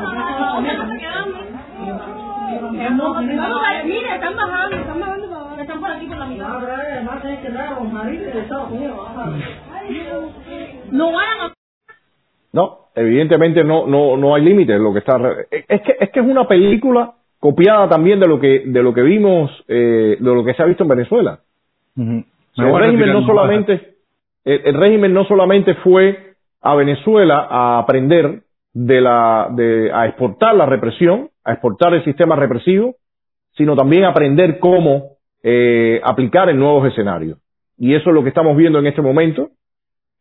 [3.21, 6.59] no, no, Mira, están bajando, están bajando para abajo, están por aquí por la mitad.
[7.41, 7.47] Que
[8.53, 8.99] a Unidos.
[10.91, 11.53] No van a
[12.53, 14.79] no, evidentemente no, no, no hay límites.
[14.79, 15.17] Lo que está
[15.49, 19.01] es que es que es una película copiada también de lo que de lo que
[19.01, 21.39] vimos eh, de lo que se ha visto en Venezuela.
[21.97, 22.23] el
[22.55, 23.95] régimen no solamente
[24.45, 26.32] el, régimen no solamente fue
[26.63, 32.35] a Venezuela a aprender de la, de, a exportar la represión, a exportar el sistema
[32.35, 32.95] represivo,
[33.55, 37.37] sino también aprender cómo eh, aplicar en nuevos escenarios.
[37.77, 39.49] Y eso es lo que estamos viendo en este momento.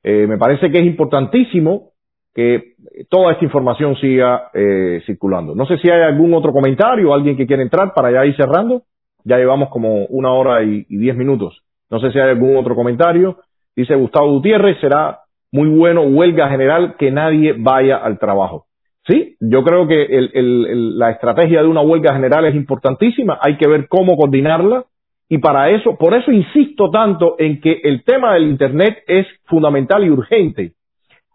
[0.02, 1.92] Eh, me parece que es importantísimo
[2.34, 2.74] que
[3.08, 5.54] toda esta información siga eh, circulando.
[5.54, 8.82] No sé si hay algún otro comentario, alguien que quiera entrar para ya ir cerrando.
[9.24, 11.62] Ya llevamos como una hora y, y diez minutos.
[11.88, 13.38] No sé si hay algún otro comentario.
[13.76, 15.21] Dice Gustavo Gutiérrez, será
[15.52, 18.66] muy bueno huelga general que nadie vaya al trabajo.
[19.06, 23.38] Sí, yo creo que el, el, la estrategia de una huelga general es importantísima.
[23.40, 24.84] Hay que ver cómo coordinarla.
[25.28, 30.04] Y para eso, por eso insisto tanto en que el tema del Internet es fundamental
[30.04, 30.72] y urgente.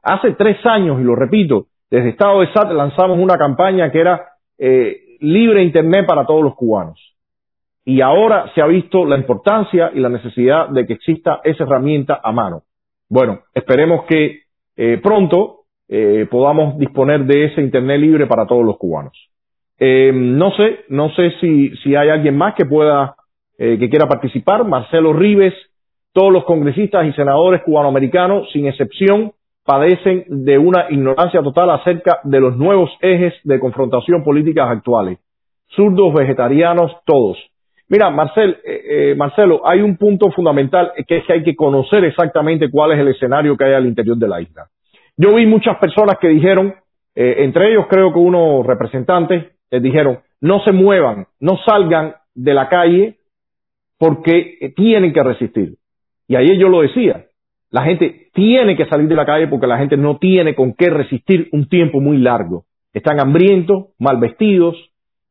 [0.03, 4.21] Hace tres años, y lo repito, desde Estado de SAT lanzamos una campaña que era
[4.57, 6.99] eh, libre Internet para todos los cubanos.
[7.85, 12.19] Y ahora se ha visto la importancia y la necesidad de que exista esa herramienta
[12.23, 12.63] a mano.
[13.09, 14.41] Bueno, esperemos que
[14.75, 19.13] eh, pronto eh, podamos disponer de ese Internet libre para todos los cubanos.
[19.79, 23.15] Eh, no sé, no sé si, si hay alguien más que pueda,
[23.57, 24.65] eh, que quiera participar.
[24.65, 25.53] Marcelo Rives,
[26.13, 32.39] todos los congresistas y senadores cubanoamericanos, sin excepción, padecen de una ignorancia total acerca de
[32.39, 35.19] los nuevos ejes de confrontación políticas actuales.
[35.75, 37.37] Zurdos, vegetarianos, todos.
[37.89, 42.03] Mira, Marcel, eh, eh, Marcelo, hay un punto fundamental que es que hay que conocer
[42.03, 44.67] exactamente cuál es el escenario que hay al interior de la isla.
[45.15, 46.75] Yo vi muchas personas que dijeron,
[47.15, 52.53] eh, entre ellos creo que unos representantes, les dijeron, no se muevan, no salgan de
[52.53, 53.17] la calle
[53.97, 55.77] porque eh, tienen que resistir.
[56.27, 57.25] Y ayer yo lo decía,
[57.71, 60.91] la gente tiene que salir de la calle porque la gente no tiene con qué
[60.91, 62.65] resistir un tiempo muy largo.
[62.93, 64.75] Están hambrientos, mal vestidos,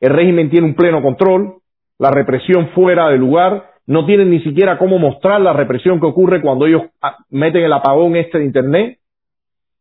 [0.01, 1.59] el régimen tiene un pleno control,
[1.99, 6.43] la represión fuera de lugar, no tienen ni siquiera cómo mostrar la represión que ocurre
[6.43, 8.99] cuando ellos ah, meten el apagón este de Internet,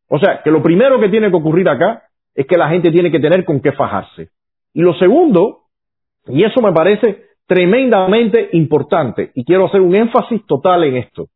[0.08, 2.04] o sea, que lo primero que tiene que ocurrir acá
[2.36, 4.30] es que la gente tiene que tener con qué fajarse.
[4.74, 5.62] Y lo segundo,
[6.28, 11.28] y eso me parece tremendamente importante, y quiero hacer un énfasis total en esto.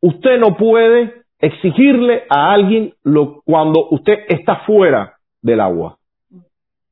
[0.00, 5.98] Usted no puede exigirle a alguien lo, cuando usted está fuera del agua.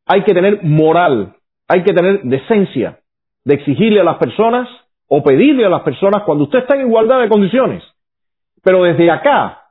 [0.06, 1.34] Hay que tener moral,
[1.68, 3.00] hay que tener decencia
[3.46, 4.68] de exigirle a las personas
[5.08, 7.82] o pedirle a las personas cuando usted está en igualdad de condiciones.
[8.64, 9.68] Pero desde acá,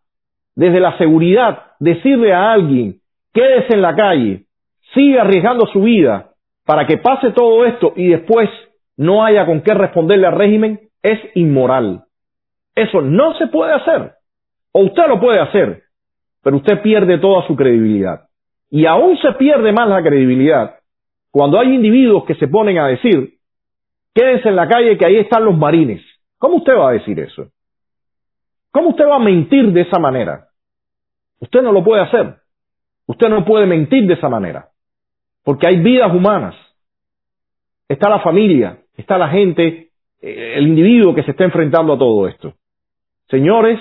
[0.55, 3.01] desde la seguridad, decirle a alguien,
[3.33, 4.45] quédese en la calle,
[4.93, 6.31] siga arriesgando su vida
[6.65, 8.49] para que pase todo esto y después
[8.95, 12.05] no haya con qué responderle al régimen, es inmoral.
[12.75, 14.13] Eso no se puede hacer.
[14.71, 15.83] O usted lo puede hacer,
[16.41, 18.21] pero usted pierde toda su credibilidad.
[18.71, 20.75] Y aún se pierde más la credibilidad
[21.29, 23.34] cuando hay individuos que se ponen a decir,
[24.15, 26.01] quédense en la calle que ahí están los marines.
[26.39, 27.49] ¿Cómo usted va a decir eso?
[28.71, 30.47] ¿Cómo usted va a mentir de esa manera?
[31.39, 32.37] Usted no lo puede hacer.
[33.05, 34.69] Usted no puede mentir de esa manera.
[35.43, 36.55] Porque hay vidas humanas.
[37.87, 39.89] Está la familia, está la gente,
[40.21, 42.53] eh, el individuo que se está enfrentando a todo esto.
[43.29, 43.79] Señores,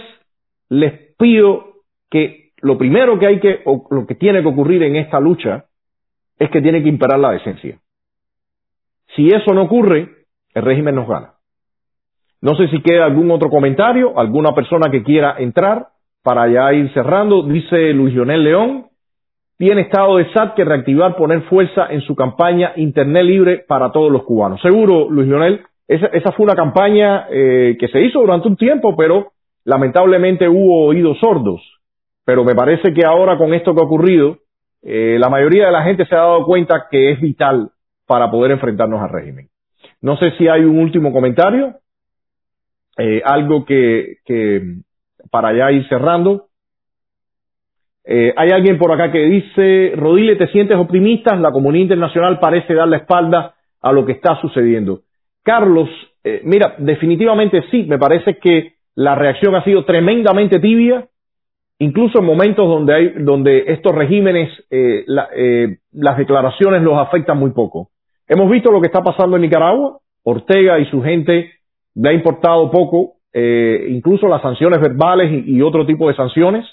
[0.69, 1.75] les pido
[2.11, 5.67] que lo primero que hay que, o lo que tiene que ocurrir en esta lucha
[6.39, 7.79] es que tiene que imperar la decencia.
[9.15, 10.24] Si eso no ocurre,
[10.55, 11.35] el régimen nos gana.
[12.41, 15.89] No sé si queda algún otro comentario, alguna persona que quiera entrar
[16.23, 17.43] para ya ir cerrando.
[17.43, 18.87] Dice Luis Lionel León,
[19.57, 24.11] tiene Estado de SAT que reactivar, poner fuerza en su campaña Internet libre para todos
[24.11, 24.61] los cubanos.
[24.61, 29.33] Seguro, Luis Lionel, esa, fue una campaña eh, que se hizo durante un tiempo, pero
[29.65, 31.61] lamentablemente hubo oídos sordos.
[32.25, 34.39] Pero me parece que ahora con esto que ha ocurrido,
[34.83, 37.71] eh, la mayoría de la gente se ha dado cuenta que es vital
[38.07, 39.49] para poder enfrentarnos al régimen.
[40.05, 41.77] No sé si hay un último comentario
[42.99, 44.19] eh, algo que,
[45.31, 46.49] para ya ir cerrando.
[48.05, 51.35] Eh, hay alguien por acá que dice, Rodile, ¿te sientes optimista?
[51.37, 55.05] La comunidad internacional parece dar la espalda a lo que está sucediendo.
[55.43, 55.89] Carlos,
[56.23, 61.09] eh, mira, definitivamente sí, me parece que la reacción ha sido tremendamente tibia,
[61.79, 64.51] incluso en momentos donde hay, donde estos regímenes,
[65.07, 65.31] la,
[65.93, 67.89] las declaraciones los afectan muy poco.
[68.27, 71.53] Hemos visto lo que está pasando en Nicaragua, Ortega y su gente
[71.95, 76.65] le ha importado poco, eh, incluso las sanciones verbales y, otro tipo de sanciones.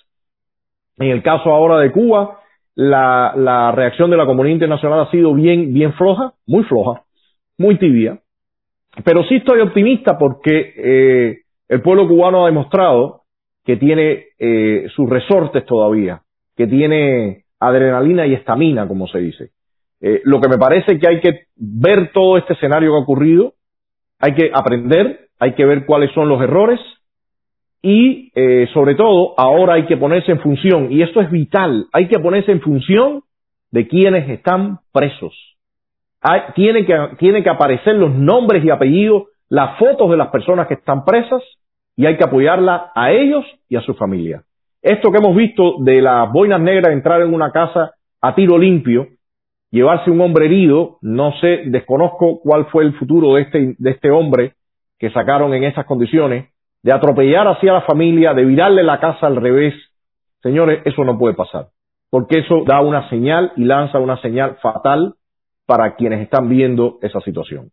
[0.98, 2.40] En el caso ahora de Cuba,
[2.76, 7.04] la, la reacción de la comunidad internacional ha sido bien, bien floja, muy floja,
[7.58, 8.20] muy tibia.
[9.04, 11.38] Pero sí estoy optimista porque eh,
[11.70, 13.22] el pueblo cubano ha demostrado
[13.66, 16.22] que tiene eh, sus resortes todavía,
[16.56, 19.50] que tiene adrenalina y estamina, como se dice.
[20.02, 23.54] Eh, lo que me parece que hay que ver todo este escenario que ha ocurrido,
[24.20, 26.80] hay que aprender, hay que ver cuáles son los errores
[27.82, 32.08] y eh, sobre todo ahora hay que ponerse en función, y esto es vital, hay
[32.08, 33.24] que ponerse en función
[33.72, 35.34] de quienes están presos.
[36.22, 40.68] Hay, tiene, que, tiene que aparecer los nombres y apellidos, las fotos de las personas
[40.68, 41.42] que están presas
[41.96, 44.44] y hay que apoyarla a ellos y a su familia.
[44.82, 47.92] Esto que hemos visto de las boinas negras entrar en una casa
[48.22, 49.08] a tiro limpio,
[49.72, 54.12] llevarse un hombre herido, no sé, desconozco cuál fue el futuro de este, de este
[54.12, 54.54] hombre
[55.00, 56.50] que sacaron en esas condiciones,
[56.84, 59.74] de atropellar hacia la familia, de virarle la casa al revés.
[60.44, 61.68] Señores, eso no puede pasar,
[62.10, 65.16] porque eso da una señal y lanza una señal fatal
[65.66, 67.70] para quienes están viendo esa situación.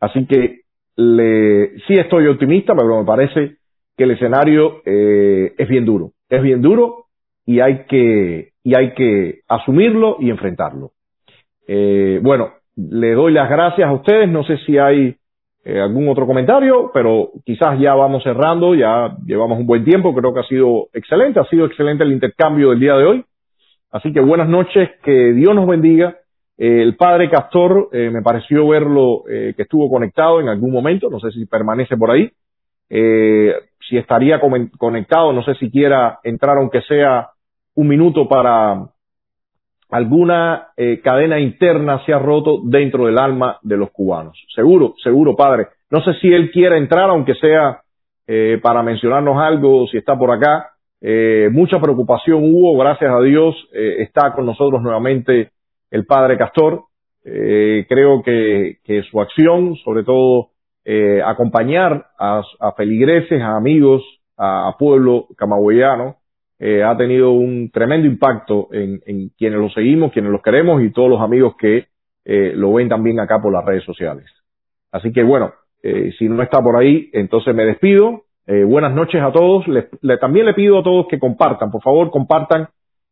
[0.00, 0.60] Así que
[0.96, 3.56] le, sí estoy optimista, pero me parece
[3.96, 6.12] que el escenario eh, es bien duro.
[6.28, 7.06] Es bien duro
[7.46, 10.93] y hay que, y hay que asumirlo y enfrentarlo.
[11.66, 14.28] Eh, bueno, le doy las gracias a ustedes.
[14.28, 15.16] No sé si hay
[15.64, 18.74] eh, algún otro comentario, pero quizás ya vamos cerrando.
[18.74, 20.14] Ya llevamos un buen tiempo.
[20.14, 21.40] Creo que ha sido excelente.
[21.40, 23.24] Ha sido excelente el intercambio del día de hoy.
[23.90, 24.90] Así que buenas noches.
[25.02, 26.16] Que Dios nos bendiga.
[26.56, 31.18] Eh, el padre Castor, eh, me pareció verlo que estuvo conectado en algún momento, no
[31.18, 32.30] sé si permanece por ahí,
[32.88, 34.40] si estaría
[34.78, 37.30] conectado, no sé si quiera entrar aunque sea
[37.74, 38.86] un minuto para
[39.96, 40.68] alguna
[41.02, 44.36] cadena interna se ha roto dentro del alma de los cubanos.
[44.54, 45.68] Seguro, seguro, padre.
[45.90, 47.80] No sé si él quiera entrar, aunque sea
[48.62, 50.70] para mencionarnos algo, si está por acá.
[51.52, 55.50] mucha preocupación hubo, gracias a Dios, está con nosotros nuevamente
[55.90, 56.82] el padre Castor.
[57.24, 60.50] Eh, creo que, su acción, sobre todo
[60.84, 62.42] eh, acompañar a,
[62.76, 64.02] feligreses, a amigos,
[64.36, 66.16] a, pueblo camagüeyano,
[66.66, 69.00] eh, ha tenido un tremendo impacto en,
[69.36, 71.86] quienes lo seguimos, quienes los queremos y todos los amigos que
[72.26, 74.24] lo ven también acá por las redes sociales.
[74.90, 78.22] Así que bueno, si no está por ahí, entonces me despido.
[78.46, 79.66] buenas noches a todos.
[80.18, 82.68] también le pido a todos que compartan, por favor, compartan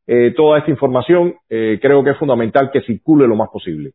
[0.06, 3.92] eh, toda esta información, eh, creo que es fundamental que circule lo más posible.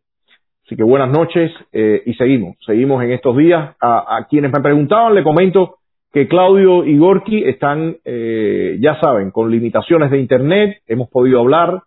[0.65, 3.75] Así que buenas noches eh, y seguimos, seguimos en estos días.
[3.81, 5.77] A, quienes me preguntaban, le comento
[6.11, 11.83] que Claudio y Gorky están, ya saben, con limitaciones de Internet, hemos podido hablar,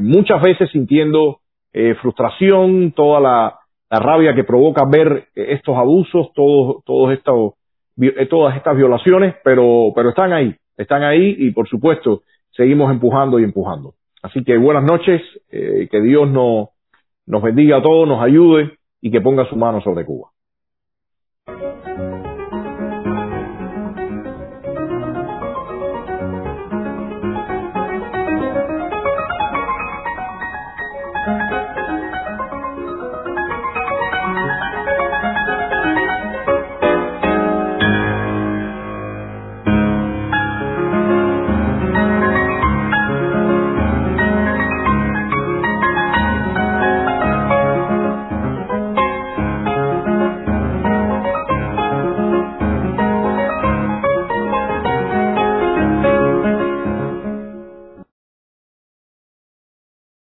[0.00, 1.40] muchas veces sintiendo
[2.00, 3.58] frustración, toda la,
[3.90, 7.52] rabia que provoca ver estos abusos, todos, todos estos,
[8.30, 12.22] todas estas violaciones, pero, pero están ahí, están ahí y por supuesto
[12.52, 13.94] seguimos empujando y empujando.
[14.22, 16.68] Así que buenas noches, eh, que Dios nos,
[17.26, 20.28] nos bendiga a todos, nos ayude y que ponga su mano sobre Cuba.